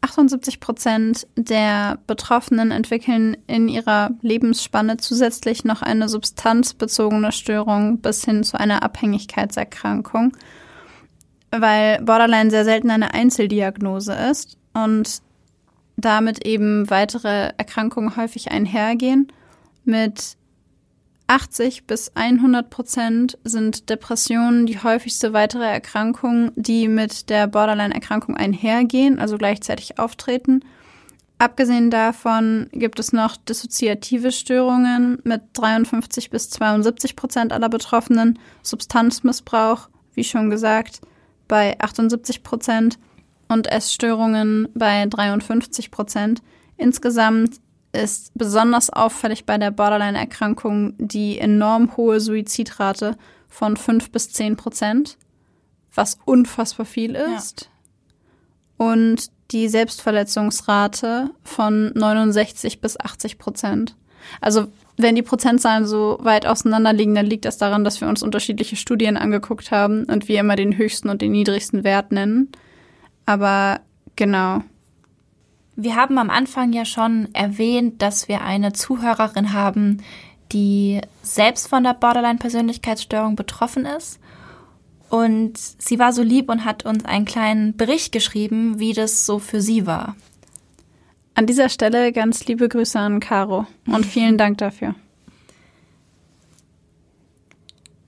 [0.00, 8.44] 78 Prozent der Betroffenen entwickeln in ihrer Lebensspanne zusätzlich noch eine substanzbezogene Störung bis hin
[8.44, 10.36] zu einer Abhängigkeitserkrankung,
[11.50, 15.22] weil Borderline sehr selten eine Einzeldiagnose ist und
[15.96, 19.32] damit eben weitere Erkrankungen häufig einhergehen.
[19.84, 20.36] Mit
[21.26, 29.18] 80 bis 100 Prozent sind Depressionen die häufigste weitere Erkrankung, die mit der Borderline-Erkrankung einhergehen,
[29.18, 30.64] also gleichzeitig auftreten.
[31.38, 39.88] Abgesehen davon gibt es noch dissoziative Störungen mit 53 bis 72 Prozent aller Betroffenen, Substanzmissbrauch,
[40.14, 41.00] wie schon gesagt,
[41.48, 42.98] bei 78 Prozent
[43.48, 46.42] und Essstörungen bei 53 Prozent.
[46.76, 47.60] Insgesamt
[47.92, 53.16] ist besonders auffällig bei der Borderline-Erkrankung die enorm hohe Suizidrate
[53.48, 55.16] von 5 bis 10 Prozent,
[55.94, 57.70] was unfassbar viel ist.
[58.76, 63.96] Und die Selbstverletzungsrate von 69 bis 80 Prozent.
[64.40, 64.68] Also
[64.98, 68.76] wenn die Prozentzahlen so weit auseinander liegen, dann liegt das daran, dass wir uns unterschiedliche
[68.76, 72.50] Studien angeguckt haben und wir immer den höchsten und den niedrigsten Wert nennen.
[73.24, 73.80] Aber
[74.16, 74.62] genau.
[75.76, 80.02] Wir haben am Anfang ja schon erwähnt, dass wir eine Zuhörerin haben,
[80.50, 84.18] die selbst von der Borderline-Persönlichkeitsstörung betroffen ist.
[85.08, 89.38] Und sie war so lieb und hat uns einen kleinen Bericht geschrieben, wie das so
[89.38, 90.16] für sie war.
[91.38, 94.96] An dieser Stelle ganz liebe Grüße an Caro und vielen Dank dafür.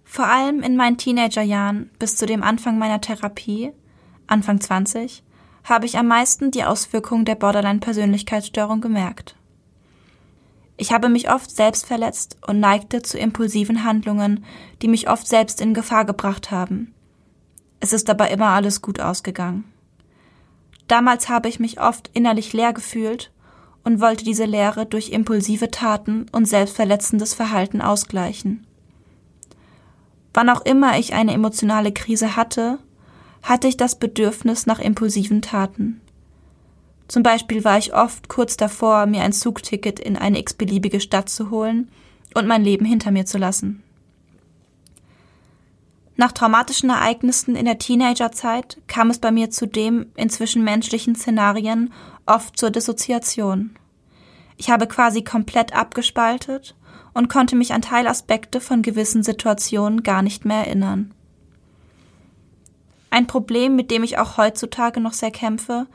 [0.03, 3.71] Vor allem in meinen Teenagerjahren bis zu dem Anfang meiner Therapie,
[4.27, 5.23] Anfang 20,
[5.63, 9.37] habe ich am meisten die Auswirkungen der Borderline-Persönlichkeitsstörung gemerkt.
[10.77, 14.45] Ich habe mich oft selbst verletzt und neigte zu impulsiven Handlungen,
[14.83, 16.93] die mich oft selbst in Gefahr gebracht haben.
[17.79, 19.71] Es ist aber immer alles gut ausgegangen.
[20.91, 23.31] Damals habe ich mich oft innerlich leer gefühlt
[23.85, 28.67] und wollte diese Leere durch impulsive Taten und selbstverletzendes Verhalten ausgleichen.
[30.35, 32.81] Wann auch immer ich eine emotionale Krise hatte,
[33.45, 36.01] hatte ich das Bedürfnis nach impulsiven Taten.
[37.07, 41.51] Zum Beispiel war ich oft kurz davor, mir ein Zugticket in eine x-beliebige Stadt zu
[41.51, 41.89] holen
[42.35, 43.85] und mein Leben hinter mir zu lassen.
[46.21, 51.95] Nach traumatischen Ereignissen in der Teenagerzeit kam es bei mir zudem in zwischenmenschlichen Szenarien
[52.27, 53.71] oft zur Dissoziation.
[54.59, 56.77] Ich habe quasi komplett abgespaltet
[57.15, 61.15] und konnte mich an Teilaspekte von gewissen Situationen gar nicht mehr erinnern.
[63.09, 65.87] Ein Problem, mit dem ich auch heutzutage noch sehr kämpfe,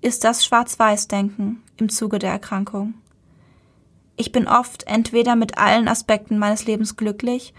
[0.00, 2.94] ist das Schwarz-Weiß-Denken im Zuge der Erkrankung.
[4.16, 7.52] Ich bin oft entweder mit allen Aspekten meines Lebens glücklich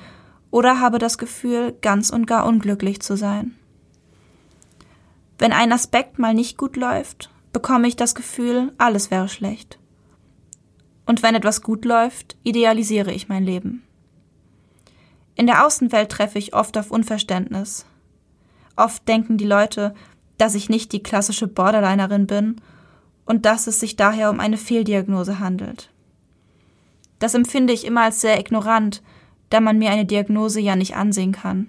[0.58, 3.56] oder habe das Gefühl, ganz und gar unglücklich zu sein.
[5.38, 9.78] Wenn ein Aspekt mal nicht gut läuft, bekomme ich das Gefühl, alles wäre schlecht.
[11.06, 13.84] Und wenn etwas gut läuft, idealisiere ich mein Leben.
[15.36, 17.86] In der Außenwelt treffe ich oft auf Unverständnis,
[18.78, 19.94] Oft denken die Leute,
[20.38, 22.62] dass ich nicht die klassische Borderlinerin bin
[23.26, 25.90] und dass es sich daher um eine Fehldiagnose handelt.
[27.20, 29.02] Das empfinde ich immer als sehr ignorant,
[29.49, 31.68] da man mir eine Diagnose ja nicht ansehen kann.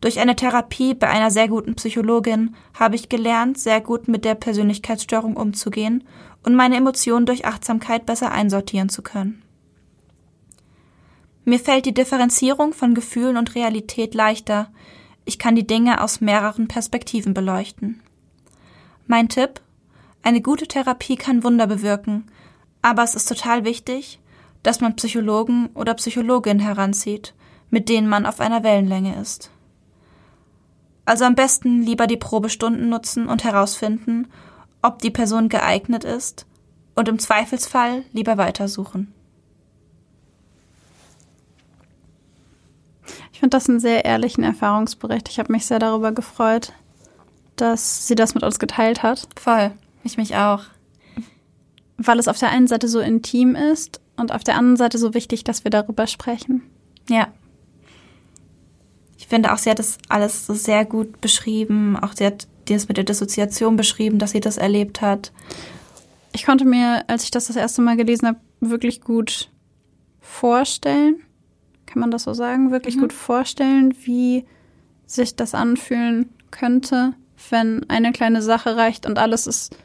[0.00, 4.34] Durch eine Therapie bei einer sehr guten Psychologin habe ich gelernt, sehr gut mit der
[4.34, 6.04] Persönlichkeitsstörung umzugehen
[6.42, 9.42] und meine Emotionen durch Achtsamkeit besser einsortieren zu können.
[11.44, 14.70] Mir fällt die Differenzierung von Gefühlen und Realität leichter,
[15.24, 18.00] ich kann die Dinge aus mehreren Perspektiven beleuchten.
[19.06, 19.60] Mein Tipp?
[20.22, 22.26] Eine gute Therapie kann Wunder bewirken,
[22.82, 24.19] aber es ist total wichtig,
[24.62, 27.34] dass man Psychologen oder Psychologin heranzieht,
[27.70, 29.50] mit denen man auf einer Wellenlänge ist.
[31.04, 34.28] Also am besten lieber die Probestunden nutzen und herausfinden,
[34.82, 36.46] ob die Person geeignet ist
[36.94, 39.12] und im Zweifelsfall lieber weitersuchen.
[43.32, 45.28] Ich finde das einen sehr ehrlichen Erfahrungsbericht.
[45.30, 46.72] Ich habe mich sehr darüber gefreut,
[47.56, 49.26] dass sie das mit uns geteilt hat.
[49.40, 49.72] Voll.
[50.04, 50.64] Ich mich auch.
[51.96, 55.14] Weil es auf der einen Seite so intim ist und auf der anderen Seite so
[55.14, 56.62] wichtig, dass wir darüber sprechen.
[57.08, 57.28] Ja.
[59.18, 61.96] Ich finde auch, sie hat das alles so sehr gut beschrieben.
[61.96, 65.32] Auch sie hat das mit der Dissoziation beschrieben, dass sie das erlebt hat.
[66.32, 69.50] Ich konnte mir, als ich das das erste Mal gelesen habe, wirklich gut
[70.20, 71.22] vorstellen,
[71.86, 73.00] kann man das so sagen, wirklich mhm.
[73.00, 74.44] gut vorstellen, wie
[75.06, 77.14] sich das anfühlen könnte,
[77.50, 79.76] wenn eine kleine Sache reicht und alles ist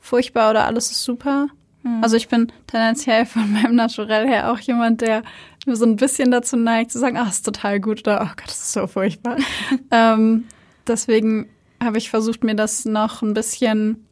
[0.00, 1.48] furchtbar oder alles ist super.
[1.82, 2.02] Mhm.
[2.02, 5.22] Also ich bin tendenziell von meinem Naturell her auch jemand, der
[5.66, 8.62] so ein bisschen dazu neigt, zu sagen, ach, ist total gut oder oh Gott, das
[8.62, 9.36] ist so furchtbar.
[9.90, 10.44] ähm,
[10.86, 11.48] deswegen
[11.82, 14.06] habe ich versucht, mir das noch ein bisschen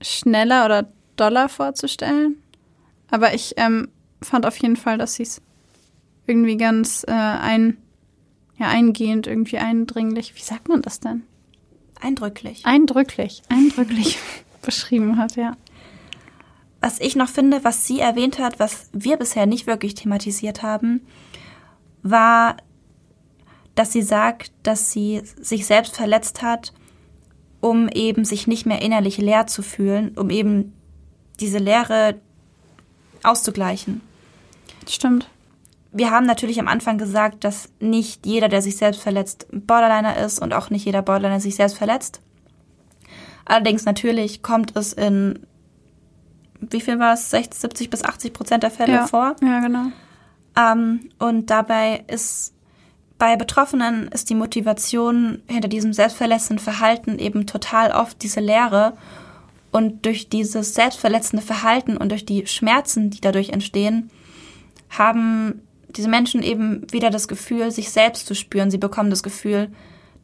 [0.00, 2.36] schneller oder doller vorzustellen.
[3.10, 3.88] Aber ich ähm,
[4.22, 5.40] fand auf jeden Fall, dass sie es
[6.26, 7.78] irgendwie ganz äh, ein,
[8.58, 10.34] ja, eingehend, irgendwie eindringlich.
[10.36, 11.22] Wie sagt man das denn?
[12.00, 12.64] Eindrücklich.
[12.64, 14.18] Eindrücklich, eindrücklich
[14.62, 15.56] beschrieben hat, ja.
[16.88, 21.06] Was ich noch finde, was sie erwähnt hat, was wir bisher nicht wirklich thematisiert haben,
[22.02, 22.56] war,
[23.74, 26.72] dass sie sagt, dass sie sich selbst verletzt hat,
[27.60, 30.72] um eben sich nicht mehr innerlich leer zu fühlen, um eben
[31.40, 32.14] diese Leere
[33.22, 34.00] auszugleichen.
[34.88, 35.28] Stimmt
[35.92, 40.38] wir haben natürlich am Anfang gesagt, dass nicht jeder, der sich selbst verletzt, Borderliner ist
[40.38, 42.20] und auch nicht jeder Borderliner sich selbst verletzt.
[43.44, 45.46] Allerdings natürlich kommt es in,
[46.60, 49.06] wie viel war es, 60, 70 bis 80 Prozent der Fälle ja.
[49.06, 49.36] vor.
[49.42, 49.86] Ja, genau.
[50.56, 52.54] Ähm, und dabei ist
[53.18, 58.96] bei Betroffenen ist die Motivation hinter diesem selbstverletzenden Verhalten eben total oft diese Leere.
[59.72, 64.10] Und durch dieses selbstverletzende Verhalten und durch die Schmerzen, die dadurch entstehen,
[64.88, 68.70] haben diese Menschen eben wieder das Gefühl, sich selbst zu spüren.
[68.70, 69.70] Sie bekommen das Gefühl,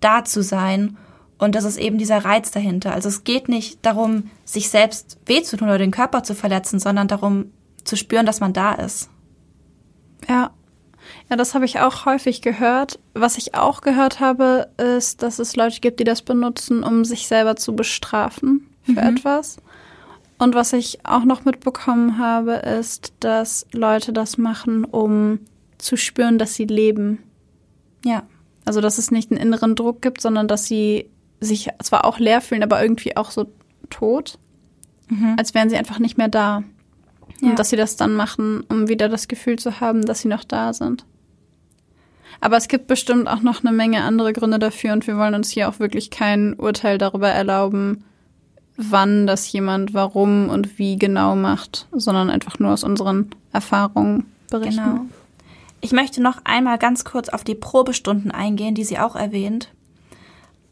[0.01, 0.97] da zu sein.
[1.39, 2.93] Und das ist eben dieser Reiz dahinter.
[2.93, 6.78] Also es geht nicht darum, sich selbst weh zu tun oder den Körper zu verletzen,
[6.78, 7.51] sondern darum
[7.82, 9.11] zu spüren, dass man da ist.
[10.28, 10.51] Ja.
[11.28, 12.98] Ja, das habe ich auch häufig gehört.
[13.12, 17.27] Was ich auch gehört habe, ist, dass es Leute gibt, die das benutzen, um sich
[17.27, 19.16] selber zu bestrafen für mhm.
[19.16, 19.59] etwas.
[20.39, 25.40] Und was ich auch noch mitbekommen habe, ist, dass Leute das machen, um
[25.78, 27.23] zu spüren, dass sie leben.
[28.05, 28.24] Ja.
[28.65, 32.40] Also, dass es nicht einen inneren Druck gibt, sondern dass sie sich zwar auch leer
[32.40, 33.51] fühlen, aber irgendwie auch so
[33.90, 34.39] tot,
[35.36, 36.62] als wären sie einfach nicht mehr da.
[37.40, 37.51] Ja.
[37.51, 40.44] Und dass sie das dann machen, um wieder das Gefühl zu haben, dass sie noch
[40.44, 41.05] da sind.
[42.40, 45.51] Aber es gibt bestimmt auch noch eine Menge andere Gründe dafür und wir wollen uns
[45.51, 48.05] hier auch wirklich kein Urteil darüber erlauben,
[48.77, 54.82] wann das jemand warum und wie genau macht, sondern einfach nur aus unseren Erfahrungen berichten.
[54.82, 55.05] Genau.
[55.81, 59.69] Ich möchte noch einmal ganz kurz auf die Probestunden eingehen, die sie auch erwähnt.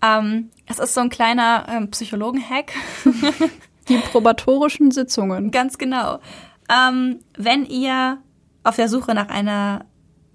[0.03, 2.73] Ähm, es ist so ein kleiner ähm, Psychologen-Hack.
[3.89, 5.51] Die probatorischen Sitzungen.
[5.51, 6.20] Ganz genau.
[6.69, 8.19] Ähm, wenn ihr
[8.65, 9.87] auf der Suche nach einer,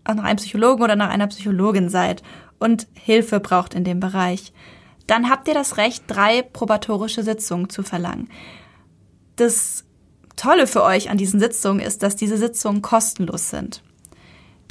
[0.05, 2.23] nach einem Psychologen oder nach einer Psychologin seid
[2.59, 4.51] und Hilfe braucht in dem Bereich,
[5.07, 8.29] dann habt ihr das Recht, drei probatorische Sitzungen zu verlangen.
[9.37, 9.85] Das
[10.35, 13.81] Tolle für euch an diesen Sitzungen ist, dass diese Sitzungen kostenlos sind.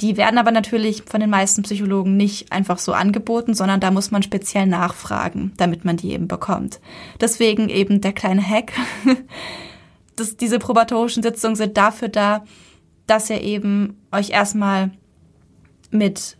[0.01, 4.11] Die werden aber natürlich von den meisten Psychologen nicht einfach so angeboten, sondern da muss
[4.11, 6.79] man speziell nachfragen, damit man die eben bekommt.
[7.19, 8.73] Deswegen eben der kleine Hack.
[10.19, 12.43] Das, diese probatorischen Sitzungen sind dafür da,
[13.05, 14.89] dass ihr eben euch erstmal
[15.91, 16.37] mit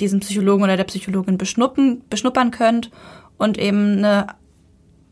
[0.00, 2.90] diesem Psychologen oder der Psychologin beschnuppern könnt
[3.38, 4.26] und eben eine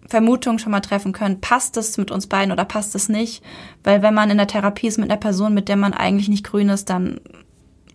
[0.09, 3.43] Vermutung schon mal treffen könnt, passt es mit uns beiden oder passt es nicht?
[3.85, 6.45] Weil wenn man in der Therapie ist mit einer Person, mit der man eigentlich nicht
[6.45, 7.21] grün ist, dann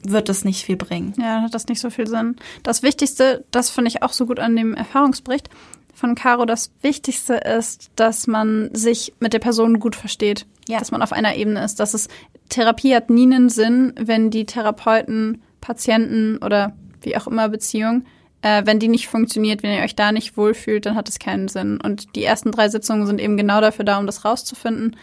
[0.03, 1.13] wird es nicht viel bringen.
[1.17, 2.35] Ja, dann hat das nicht so viel Sinn.
[2.63, 5.49] Das Wichtigste, das finde ich auch so gut an dem Erfahrungsbericht
[5.97, 10.45] von Caro, das Wichtigste ist, dass man sich mit der Person gut versteht.
[10.67, 10.79] Ja.
[10.79, 11.79] Dass man auf einer Ebene ist.
[11.79, 12.07] Dass es
[12.49, 18.05] Therapie hat nie einen Sinn, wenn die Therapeuten, Patienten oder wie auch immer Beziehung,
[18.41, 21.47] äh, wenn die nicht funktioniert, wenn ihr euch da nicht wohlfühlt, dann hat es keinen
[21.47, 21.81] Sinn.
[21.81, 24.95] Und die ersten drei Sitzungen sind eben genau dafür da, um das rauszufinden.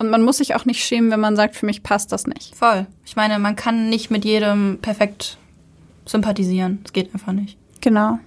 [0.00, 2.56] Und man muss sich auch nicht schämen, wenn man sagt, für mich passt das nicht.
[2.56, 2.86] Voll.
[3.04, 5.36] Ich meine, man kann nicht mit jedem perfekt
[6.06, 6.80] sympathisieren.
[6.86, 7.58] Es geht einfach nicht.
[7.82, 8.18] Genau.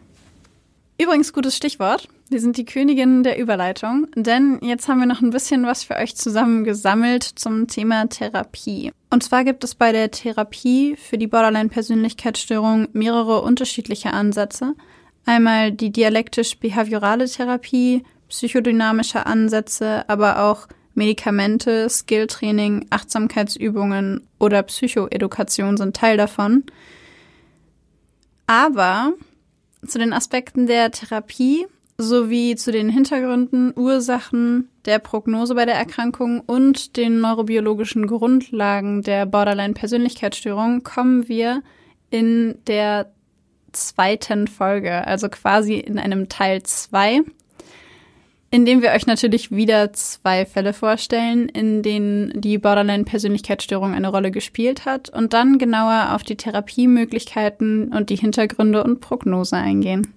[1.01, 2.07] Übrigens, gutes Stichwort.
[2.29, 5.95] Wir sind die Königinnen der Überleitung, denn jetzt haben wir noch ein bisschen was für
[5.95, 8.91] euch zusammengesammelt zum Thema Therapie.
[9.09, 14.75] Und zwar gibt es bei der Therapie für die Borderline-Persönlichkeitsstörung mehrere unterschiedliche Ansätze.
[15.25, 26.17] Einmal die dialektisch-behaviorale Therapie, psychodynamische Ansätze, aber auch Medikamente, Skilltraining, Achtsamkeitsübungen oder Psychoedukation sind Teil
[26.17, 26.63] davon.
[28.47, 29.13] Aber
[29.85, 31.65] zu den Aspekten der Therapie
[31.97, 39.25] sowie zu den Hintergründen, Ursachen der Prognose bei der Erkrankung und den neurobiologischen Grundlagen der
[39.25, 41.61] Borderline-Persönlichkeitsstörung kommen wir
[42.09, 43.11] in der
[43.71, 47.21] zweiten Folge, also quasi in einem Teil 2,
[48.53, 54.29] in dem wir euch natürlich wieder zwei Fälle vorstellen, in denen die Borderline-Persönlichkeitsstörung eine Rolle
[54.29, 60.13] gespielt hat und dann genauer auf die Therapiemöglichkeiten und die Hintergründe und Prognose eingehen.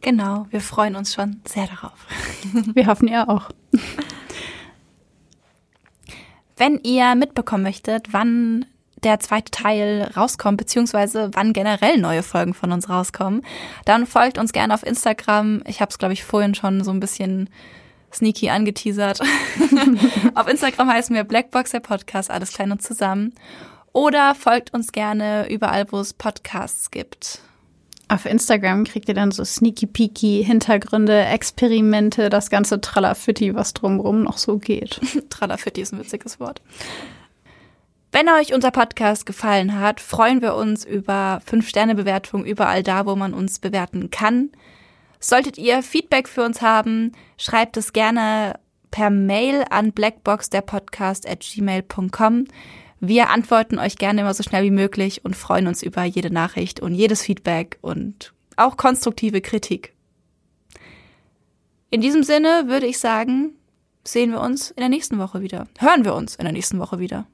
[0.00, 2.04] Genau, wir freuen uns schon sehr darauf.
[2.74, 3.50] Wir hoffen ihr auch.
[6.56, 8.66] Wenn ihr mitbekommen möchtet, wann
[9.02, 13.42] der zweite Teil rauskommt, beziehungsweise wann generell neue Folgen von uns rauskommen,
[13.84, 15.62] dann folgt uns gerne auf Instagram.
[15.66, 17.48] Ich habe es, glaube ich, vorhin schon so ein bisschen
[18.12, 19.20] sneaky angeteasert.
[20.34, 23.34] auf Instagram heißen wir Blackbox der Podcast, alles klein und zusammen.
[23.92, 27.40] Oder folgt uns gerne überall, wo es Podcasts gibt.
[28.08, 34.22] Auf Instagram kriegt ihr dann so sneaky peaky Hintergründe, Experimente, das ganze Tralafitti, was drumrum
[34.22, 35.00] noch so geht.
[35.30, 36.60] Tralafitti ist ein witziges Wort.
[38.14, 43.32] Wenn euch unser Podcast gefallen hat, freuen wir uns über 5-Sterne-Bewertungen überall da, wo man
[43.32, 44.50] uns bewerten kann.
[45.18, 48.60] Solltet ihr Feedback für uns haben, schreibt es gerne
[48.90, 52.44] per Mail an blackboxderpodcast at gmail.com.
[53.00, 56.80] Wir antworten euch gerne immer so schnell wie möglich und freuen uns über jede Nachricht
[56.80, 59.94] und jedes Feedback und auch konstruktive Kritik.
[61.88, 63.54] In diesem Sinne würde ich sagen,
[64.04, 65.66] sehen wir uns in der nächsten Woche wieder.
[65.78, 67.26] Hören wir uns in der nächsten Woche wieder.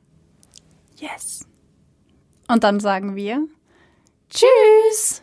[1.01, 1.47] Yes.
[2.49, 3.47] Und dann sagen wir
[4.31, 5.23] Tschüss!